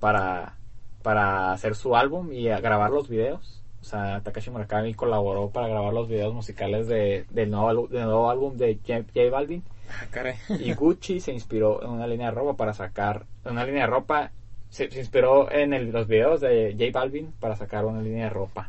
[0.00, 0.56] para,
[1.02, 3.62] para hacer su álbum y a grabar los videos.
[3.80, 8.28] O sea, Takashi Murakami colaboró para grabar los videos musicales de, del, nuevo, del nuevo
[8.28, 9.62] álbum de J, J Balvin.
[9.88, 10.34] Ah, caray.
[10.58, 14.32] Y Gucci se inspiró en una línea de ropa para sacar, una línea de ropa,
[14.68, 18.30] se, se inspiró en el- los videos de J Balvin para sacar una línea de
[18.30, 18.68] ropa.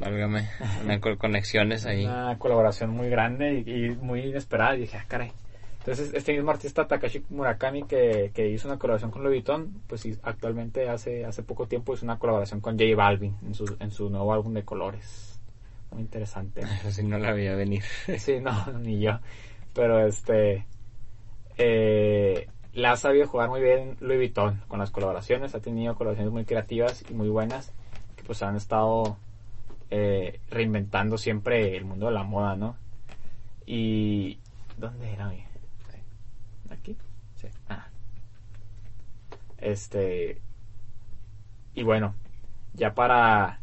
[0.00, 0.48] Válgame.
[0.84, 2.04] Una co- conexiones ahí.
[2.06, 4.74] Una colaboración muy grande y, y muy inesperada.
[4.76, 5.32] Y dije, ah, caray.
[5.80, 10.06] Entonces, este mismo artista Takashi Murakami que, que hizo una colaboración con Louis Vuitton, pues
[10.22, 14.10] actualmente hace, hace poco tiempo hizo una colaboración con J Balvin en su, en su
[14.10, 15.40] nuevo álbum de colores.
[15.90, 16.60] Muy interesante.
[16.80, 17.82] Eso sí no la veía venir.
[18.18, 19.20] Sí, no, ni yo.
[19.74, 20.66] Pero este.
[21.58, 25.54] Eh, la ha sabido jugar muy bien Louis Vuitton con las colaboraciones.
[25.54, 27.72] Ha tenido colaboraciones muy creativas y muy buenas.
[28.16, 29.16] Que pues han estado
[29.90, 32.76] eh, reinventando siempre el mundo de la moda, ¿no?
[33.66, 34.38] Y.
[34.78, 35.28] ¿Dónde era?
[35.28, 35.44] mi?
[36.70, 36.96] ¿Aquí?
[37.36, 37.48] Sí.
[37.68, 37.86] Ah.
[39.58, 40.40] Este.
[41.74, 42.14] Y bueno,
[42.74, 43.60] ya para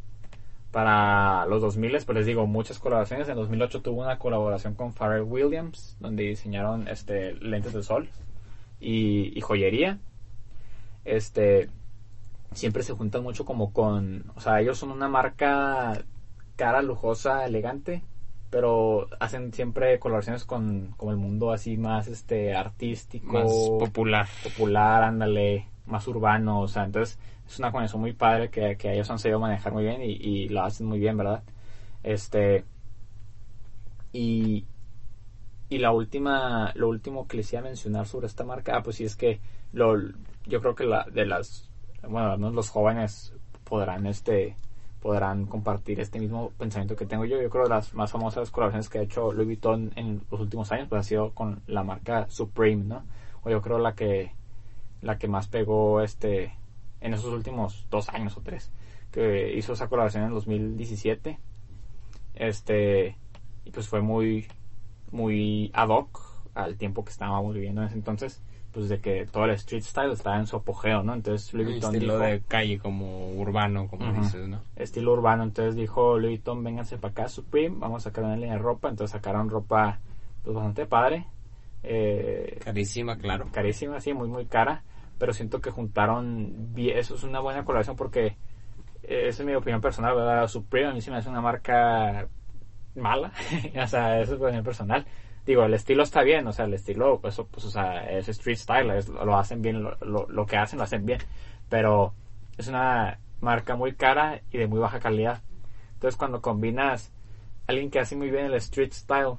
[0.72, 5.24] para los 2000 pues les digo muchas colaboraciones en 2008 tuvo una colaboración con Pharrell
[5.24, 8.10] Williams donde diseñaron este lentes de sol
[8.80, 9.98] y joyería
[11.06, 11.70] este
[12.54, 16.04] siempre se juntan mucho como con o sea ellos son una marca
[16.58, 18.04] cara lujosa elegante
[18.50, 24.28] pero hacen siempre colaboraciones con, con el mundo así más este artístico Más popular.
[24.44, 29.10] popular, ándale, más urbano, o sea, entonces es una conexión muy padre que, que ellos
[29.12, 31.44] han sabido manejar muy bien y, y lo hacen muy bien, ¿verdad?
[32.04, 32.66] Este,
[34.14, 34.66] y,
[35.70, 38.98] y la última, lo último que les iba a mencionar sobre esta marca, ah, pues
[38.98, 39.42] sí es que
[39.74, 39.96] lo,
[40.46, 41.70] yo creo que la, de las,
[42.08, 43.34] bueno, al menos los jóvenes
[43.66, 44.56] podrán, este,
[45.02, 47.42] podrán compartir este mismo pensamiento que tengo yo.
[47.42, 50.72] Yo creo que las más famosas colaboraciones que ha hecho Louis Vuitton en los últimos
[50.72, 53.04] años pues ha sido con la marca Supreme, ¿no?
[53.44, 54.34] O yo creo la que
[55.02, 56.56] la que más pegó este
[57.02, 58.72] en esos últimos dos años o tres
[59.12, 61.40] que hizo esa colaboración en 2017
[62.34, 63.16] este
[63.64, 64.48] y pues fue muy
[65.12, 66.20] muy ad hoc
[66.58, 68.42] al tiempo que estábamos viviendo en ese entonces,
[68.78, 71.16] pues de que todo el street style estaba en su apogeo, ¿no?
[71.16, 74.62] Entonces Louis Vuitton estilo dijo, de calle como urbano, como dices, ¿no?
[74.76, 78.54] estilo urbano, entonces dijo Louis Vuitton, vénganse para acá, Supreme, vamos a sacar una línea
[78.54, 80.00] de ropa, entonces sacaron ropa
[80.44, 81.26] pues bastante padre,
[81.82, 83.48] eh, Carísima, claro.
[83.52, 84.84] carísima, sí, muy muy cara,
[85.18, 88.38] pero siento que juntaron, bien- eso es una buena colaboración porque
[89.04, 90.48] eh, esa es mi opinión personal, ¿verdad?
[90.48, 92.30] Supreme a mí se me hace una marca
[92.96, 93.32] mala,
[93.84, 95.08] o sea, eso es mi opinión personal.
[95.48, 98.58] Digo, el estilo está bien, o sea, el estilo, pues, pues o sea, es street
[98.58, 101.20] style, es- lo hacen bien, lo, lo, lo que hacen lo hacen bien,
[101.70, 102.14] pero
[102.58, 105.42] es una marca muy cara y de muy baja calidad.
[105.94, 107.12] Entonces, cuando combinas
[107.66, 109.38] alguien que hace muy bien el street style,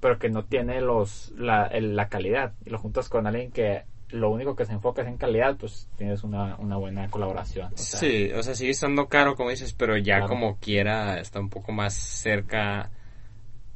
[0.00, 3.84] pero que no tiene los la, el- la calidad, y lo juntas con alguien que
[4.10, 7.72] lo único que se enfoca es en calidad, pues tienes una, una buena colaboración.
[7.74, 10.28] o sea, Sí, o sea, sigue estando caro, como dices, pero ya Claro.
[10.28, 12.90] como quiera está un poco más cerca,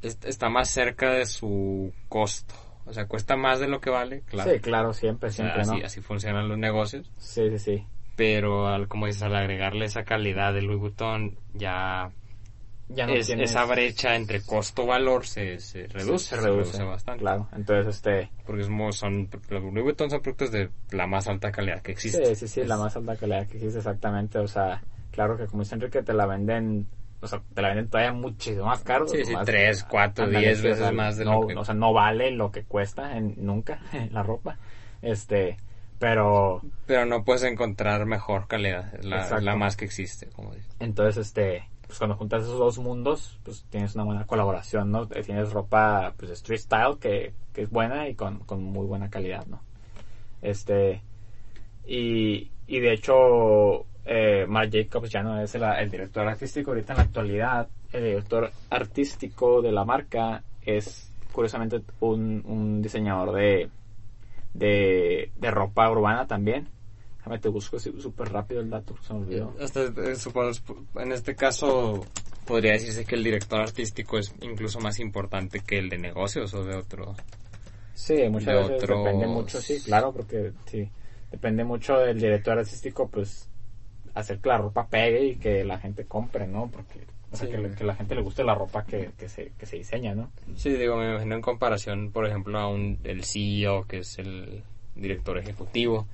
[0.02, 2.54] está más cerca de su costo.
[2.84, 4.50] O sea, cuesta más de lo que vale, claro.
[4.52, 5.72] Sí, claro, siempre, O sea, siempre, ¿no?
[5.74, 7.10] así, así funcionan los negocios.
[7.16, 7.86] Sí, sí, sí.
[8.16, 12.10] Pero, al, como dices, al agregarle esa calidad de Louis Vuitton, ya,
[12.88, 17.20] Ya no es- tienes- esa brecha entre costo-valor se, se reduce, se reduce, bastante.
[17.20, 18.30] Claro, entonces, este...
[18.44, 22.34] Porque son, los Louis Vuitton son productos de la más alta calidad que existe.
[22.34, 24.82] Sí, sí, sí, la más alta calidad que existe exactamente, o sea,
[25.12, 26.86] claro que como dice Enrique, te la venden,
[27.22, 29.06] o sea, te la venden todavía muchísimo más caro.
[29.08, 31.46] Sí, sí, más- tres, cuatro, ándale, diez sí, o veces sea, más de no, lo
[31.46, 31.54] que...
[31.54, 34.58] O sea, no vale lo que cuesta en, nunca la ropa,
[35.02, 35.56] este,
[35.98, 40.70] pero Pero no puedes encontrar mejor calidad, la, más que existe, como dices.
[40.80, 45.04] entonces, este, pues cuando juntas esos dos mundos, pues tienes una buena colaboración, ¿no?
[45.14, 49.10] Eh, Tienes ropa, pues, street style, que, que es buena y con, con muy buena
[49.10, 49.60] calidad, ¿no?
[50.42, 51.02] Este,
[51.86, 56.92] y, y de hecho, eh, Marc Jacobs ya no es el, el director artístico ahorita
[56.92, 57.68] en la actualidad.
[57.92, 63.70] El director artístico de la marca es, curiosamente, un, un diseñador de,
[64.54, 66.68] de, de ropa urbana también.
[67.18, 69.54] Déjame te busco súper rápido el dato, se me olvidó.
[69.60, 70.50] Hasta, eh, supongo,
[70.96, 72.04] en este caso,
[72.46, 76.64] podría decirse que el director artístico es incluso más importante que el de negocios o
[76.64, 77.14] de otro.
[77.94, 80.90] Sí, muchas de veces otros- depende mucho, sí, claro, porque sí,
[81.30, 83.48] depende mucho del director artístico, pues,
[84.14, 86.70] hacer que la ropa pegue y que la gente compre, ¿no?
[86.70, 87.00] Porque,
[87.30, 87.52] o sea, Sí.
[87.52, 90.14] que, le- que la gente le guste la ropa que, que, se, que se diseña,
[90.14, 90.30] ¿no?
[90.56, 94.62] Sí, digo, me imagino en comparación, por ejemplo, a un el CEO, que es el
[94.94, 96.06] director ejecutivo,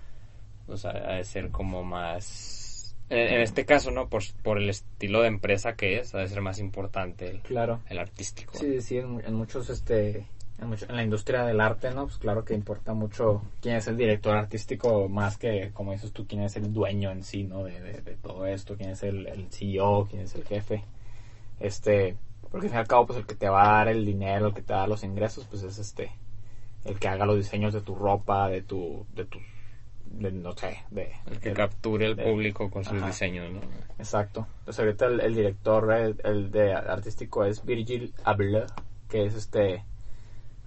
[0.68, 2.94] o sea, ha de ser como más...
[3.10, 4.08] En, en este caso, ¿no?
[4.08, 7.80] Por, por el estilo de empresa que es, ha de ser más importante el, Claro.
[7.88, 8.52] el artístico.
[8.58, 10.26] Sí, sí, en, en muchos, este,
[10.60, 12.04] en, la industria del arte, ¿no?
[12.06, 16.26] Pues claro que importa mucho quién es el director artístico más que, como dices tú,
[16.26, 17.64] quién es el dueño en sí, ¿no?
[17.64, 20.84] De, de, de todo esto, quién es el, el CEO, quién es el jefe.
[21.60, 24.04] Este, porque al fin y al cabo, pues el que te va a dar el
[24.04, 26.12] dinero, el que te da los ingresos, pues es este,
[26.84, 29.42] el que haga los diseños de tu ropa, de tu, de tus,
[30.06, 31.12] de, no sé, de...
[31.26, 33.06] El que de- capture al público con sus Ajá.
[33.06, 33.60] diseños, ¿no?
[33.98, 34.46] Exacto.
[34.60, 38.66] Entonces ahorita el, el director el, el de artístico es Virgil Abloh,
[39.08, 39.84] que es este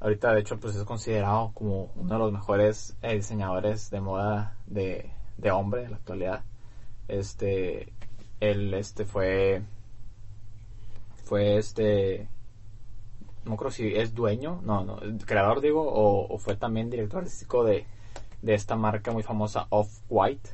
[0.02, 4.58] ahorita de hecho pues es considerado como uno de los mejores eh, diseñadores de moda
[4.66, 6.44] de, de hombre en la actualidad.
[7.08, 7.94] Este
[8.40, 9.62] él este fue
[11.24, 12.28] fue este
[13.46, 17.86] no creo si es dueño, no, no, creador digo, o, fue también director artístico de,
[18.42, 20.52] de esta marca muy famosa Off-White.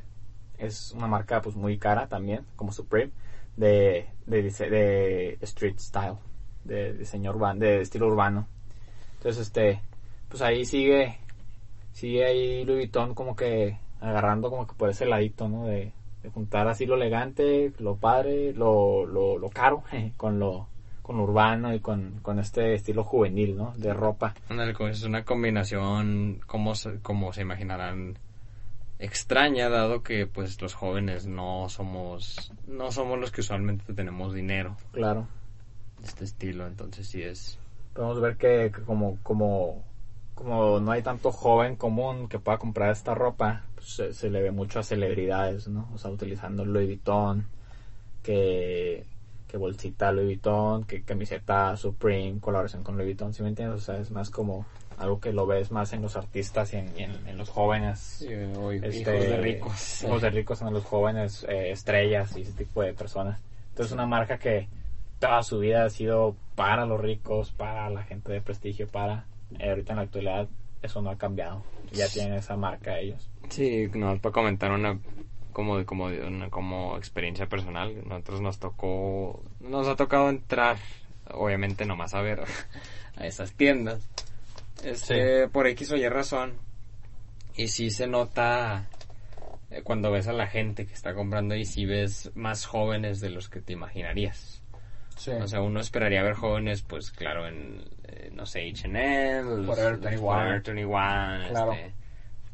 [0.56, 3.12] Es una marca pues muy cara también, como Supreme,
[3.56, 6.16] de, de, de street style,
[6.64, 8.48] de diseño urbano, de estilo urbano.
[9.18, 9.82] Entonces este,
[10.28, 11.18] pues ahí sigue,
[11.92, 15.66] sigue ahí Louis Vuitton como que agarrando como que por ese ladito, ¿no?
[15.66, 15.92] De,
[16.22, 19.82] de juntar así lo elegante, lo padre, lo, lo, lo caro,
[20.16, 20.68] con lo,
[21.02, 23.72] con lo urbano y con, con este estilo juvenil, ¿no?
[23.76, 24.34] De ropa.
[24.90, 28.18] Es una combinación, como se, como se imaginarán,
[28.98, 34.76] extraña, dado que pues los jóvenes no somos, no somos los que usualmente tenemos dinero
[34.92, 35.26] Claro.
[36.04, 37.58] este estilo, entonces sí es...
[37.98, 39.84] Podemos ver que, que como, como,
[40.36, 44.40] como no hay tanto joven común que pueda comprar esta ropa, pues se, se le
[44.40, 45.88] ve mucho a celebridades, ¿no?
[45.92, 47.48] O sea, utilizando Louis Vuitton,
[48.22, 49.04] que,
[49.48, 53.82] que bolsita Louis Vuitton, que camiseta Supreme, colaboración con Louis Vuitton, ¿sí me entiendes?
[53.82, 54.64] O sea, es más como
[54.96, 58.24] algo que lo ves más en los artistas y en, y en- en los jóvenes.
[58.56, 60.04] o este, hijos de ricos.
[60.04, 63.40] Hijos de ricos son los jóvenes, eh, estrellas y ese tipo de personas.
[63.70, 64.68] Entonces, una marca que
[65.18, 69.26] toda su vida ha sido para los ricos, para la gente de prestigio, para.
[69.58, 70.48] eh, ahorita en la actualidad,
[70.82, 71.64] eso no ha cambiado.
[71.92, 73.30] Ya tienen esa marca ellos.
[73.48, 74.98] Sí, no, para comentar una
[75.52, 80.76] como como una como experiencia personal, nosotros nos tocó nos ha tocado entrar
[81.30, 82.44] obviamente nomás a ver
[83.16, 84.08] a esas tiendas,
[84.84, 86.54] Este, por X o Y razón.
[87.56, 88.88] Y sí se nota
[89.70, 93.30] eh, cuando ves a la gente que está comprando y si ves más jóvenes de
[93.30, 94.62] los que te imaginarías.
[95.18, 95.32] Sí.
[95.32, 100.20] O sea, uno esperaría ver jóvenes, pues claro, en, eh, no sé, H&M, Forever 21.
[100.26, 101.72] Forever 21, Claro.
[101.72, 101.94] este,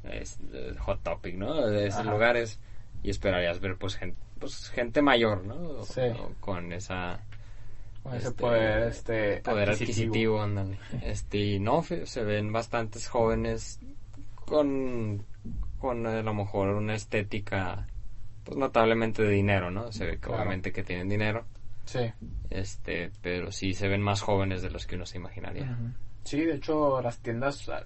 [0.04, 1.66] es- eh, Hot Topic, ¿no?
[1.66, 2.10] De esos Ajá.
[2.10, 2.58] lugares.
[3.02, 5.84] Y esperarías ver, pues, gente, pues, gente mayor, ¿no?
[5.84, 6.00] Sí.
[6.18, 7.20] o con esa
[8.02, 10.78] Con ese este, poder, este, poder adquisitivo, ándale.
[11.02, 13.78] Este, y no, se ven bastantes jóvenes
[14.46, 15.24] con,
[15.78, 17.86] con a lo mejor una estética,
[18.44, 19.90] pues notablemente de dinero, ¿no?
[19.92, 20.36] Se ve que Claro.
[20.42, 21.44] obviamente que tienen dinero,
[21.84, 22.12] Sí.
[22.50, 25.76] este, pero sí se ven más jóvenes de los que uno se imaginaría.
[26.24, 27.84] Sí, de hecho, las tiendas a,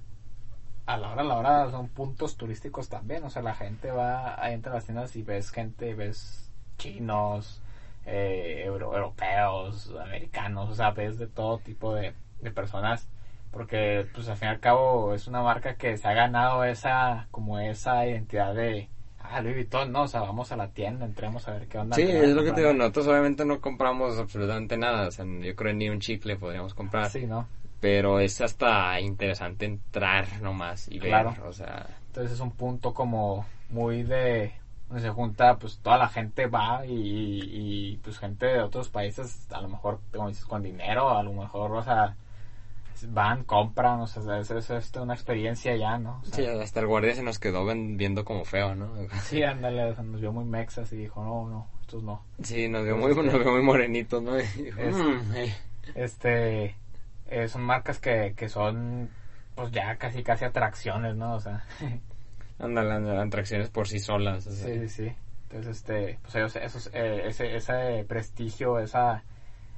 [0.86, 3.24] a la hora, a la hora son puntos turísticos también.
[3.24, 7.60] O sea, la gente va, ahí entra a las tiendas y ves gente, ves chinos,
[8.06, 13.08] eh, euro- europeos, americanos, o sea, ves de todo tipo de, de personas.
[13.50, 17.26] Porque, pues, al fin y al cabo, es una marca que se ha ganado esa,
[17.30, 18.88] como esa identidad de,
[19.20, 20.02] ah, Louis Vuitton, ¿no?
[20.02, 21.96] O sea, vamos a la tienda, entremos a ver qué onda.
[21.96, 25.24] Sí, qué es lo que te digo, nosotros obviamente no compramos absolutamente nada, o sea,
[25.24, 27.46] yo creo ni un chicle podríamos comprar, Sí, ¿no?
[27.80, 31.34] pero es hasta interesante entrar nomás y ver, Claro.
[31.46, 34.52] o sea, Entonces es un punto como muy de
[34.88, 39.46] donde se junta pues toda la gente va y, y, pues gente de otros países
[39.52, 42.16] a lo mejor como dices con dinero a lo mejor o sea
[43.08, 46.80] van compran o sea es, es, es una experiencia ya no o sea, sí, hasta
[46.80, 48.92] el guardia se nos quedó viendo como feo, ¿no?
[49.22, 52.68] sí ándale o sea, nos vio muy mexas y dijo no no estos no Sí,
[52.68, 54.38] nos vio muy, nos vio muy morenitos, ¿no?
[54.40, 55.54] Y dijo, Es- "Mm, eh".
[55.94, 56.76] este
[57.30, 59.08] eh, son marcas que, que son
[59.54, 61.64] pues ya casi casi atracciones no o sea
[62.60, 64.44] Ándale, ándale, atracciones por sí solas.
[64.48, 64.66] o sea.
[64.66, 65.12] Sí, sí, sí.
[65.48, 69.22] Entonces, este, pues ellos, esos, eh, ese, ese prestigio, esa,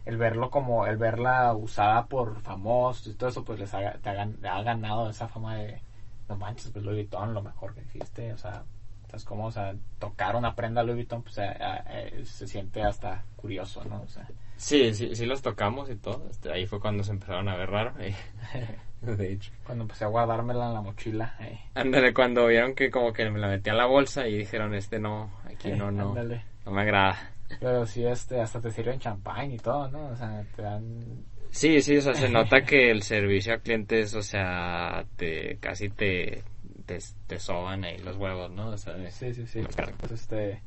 [0.06, 4.08] el verlo como, el verla usada por famosos y todo eso, pues les ha, te
[4.10, 5.80] ha, gan- ha ganado esa fama de,
[6.28, 8.62] no manches, pues Louis Vuitton, lo mejor que existe, o sea,
[9.08, 9.46] ¿sabes cómo?
[9.46, 11.52] O sea, tocar una prenda Louis Vuitton, pues eh,
[11.88, 14.02] eh, se siente hasta curioso, ¿no?
[14.02, 14.26] O sea,
[14.56, 16.22] Sí, sí, sí los tocamos y todo.
[16.30, 17.94] Este, ahí fue cuando se empezaron a ver raro.
[17.98, 18.14] eh.
[19.00, 19.50] De hecho.
[19.64, 23.38] cuando empecé a guardármela en la mochila, eh, Ándale, cuando vieron que como que me
[23.38, 26.44] la metí a la bolsa y dijeron, este no, aquí no, no, ándale.
[26.66, 27.30] no me agrada.
[27.58, 30.06] Pero sí, este, hasta te sirven champán y todo, ¿no?
[30.08, 34.14] O sea, te dan Sí, sí, o sea, se nota que el servicio a clientes,
[34.14, 36.44] o sea, te casi te,
[36.86, 38.68] te, te soban ahí los huevos, ¿no?
[38.68, 39.62] O sea, Sí, sí, sí.
[39.98, 40.62] Pues, este,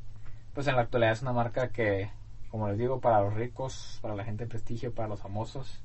[0.52, 2.10] pues en la actualidad es una marca que,
[2.50, 5.80] como les digo, para los ricos, para la gente de prestigio, para los famosos,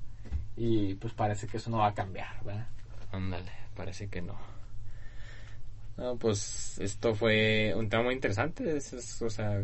[0.58, 2.68] y pues parece que eso no va a cambiar, ¿verdad?
[3.14, 4.38] Ándale, parece que no.
[5.95, 9.62] No, pues esto fue un tema muy interesante, es, es, o sea,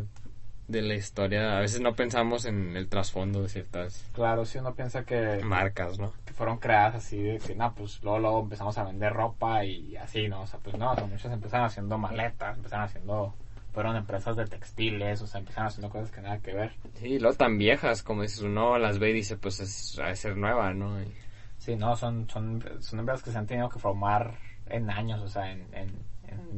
[0.67, 1.57] de la historia.
[1.57, 5.99] A veces no pensamos en el trasfondo de ciertas Claro, si uno piensa que, marcas,
[5.99, 6.13] ¿no?
[6.25, 9.95] que fueron creadas así, de que, no, pues luego, luego empezamos a vender ropa y
[9.95, 10.41] así, ¿no?
[10.41, 13.35] O sea, pues no, o sea, muchos empezaron haciendo maletas, empezaron haciendo,
[13.73, 16.71] fueron empresas de textiles, o sea, empezaron haciendo cosas que nada que ver.
[16.95, 20.35] Sí, lo tan viejas, como dices, uno las ve y dice, pues es, de ser
[20.37, 21.01] nueva, ¿no?
[21.01, 21.13] Y-
[21.57, 24.37] Sí, no, son, son, son empresas que se han tenido que formar
[24.67, 25.89] en años, o sea, en, en,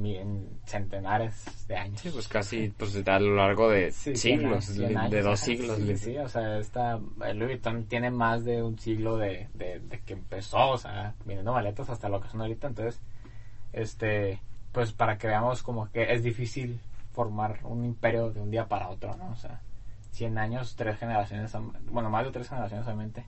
[0.04, 2.02] en, centenares de años.
[2.02, 5.80] Sí, pues casi pues a lo largo de Sí, siglos, años, de, dos siglos.
[6.00, 10.14] Sí, o sea, esta, Louis Vuitton tiene más de un siglo de, de, de que
[10.14, 13.02] empezó, o sea, viniendo maletas hasta lo que son ahorita, entonces,
[13.74, 16.80] este, pues para que veamos como que es difícil
[17.14, 19.32] formar un imperio de un día para otro, ¿no?
[19.32, 19.62] O sea,
[20.12, 21.52] 100 años, tres generaciones,
[21.90, 23.26] bueno, más de tres generaciones obviamente.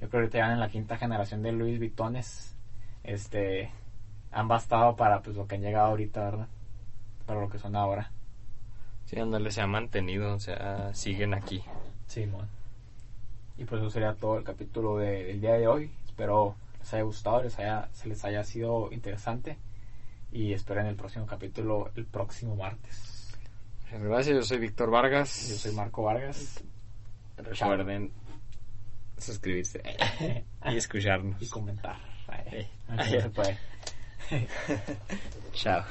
[0.00, 2.56] Yo creo que ahorita ya van en la quinta generación de Louis Vuittones,
[3.04, 3.70] este,
[4.32, 6.48] han bastado para pues lo que han llegado ahorita, ¿verdad?
[7.26, 8.10] Para lo que son ahora.
[9.06, 11.62] Sí, ándale, se ha mantenido, o sea, siguen aquí.
[12.06, 12.26] Sí,
[13.58, 15.90] Y pues eso sería todo el capítulo de- del día de hoy.
[16.06, 19.56] Espero les haya gustado, les haya, se les haya sido interesante.
[20.32, 23.36] Y esperen el próximo capítulo el próximo martes.
[23.84, 25.48] Muchas gracias, yo soy Víctor Vargas.
[25.50, 26.62] Yo soy Marco Vargas.
[27.36, 28.10] Recuerden
[29.18, 29.82] suscribirse
[30.66, 31.40] y escucharnos.
[31.42, 31.96] Y comentar.
[32.88, 33.58] No se puede.
[35.54, 35.86] Shout out.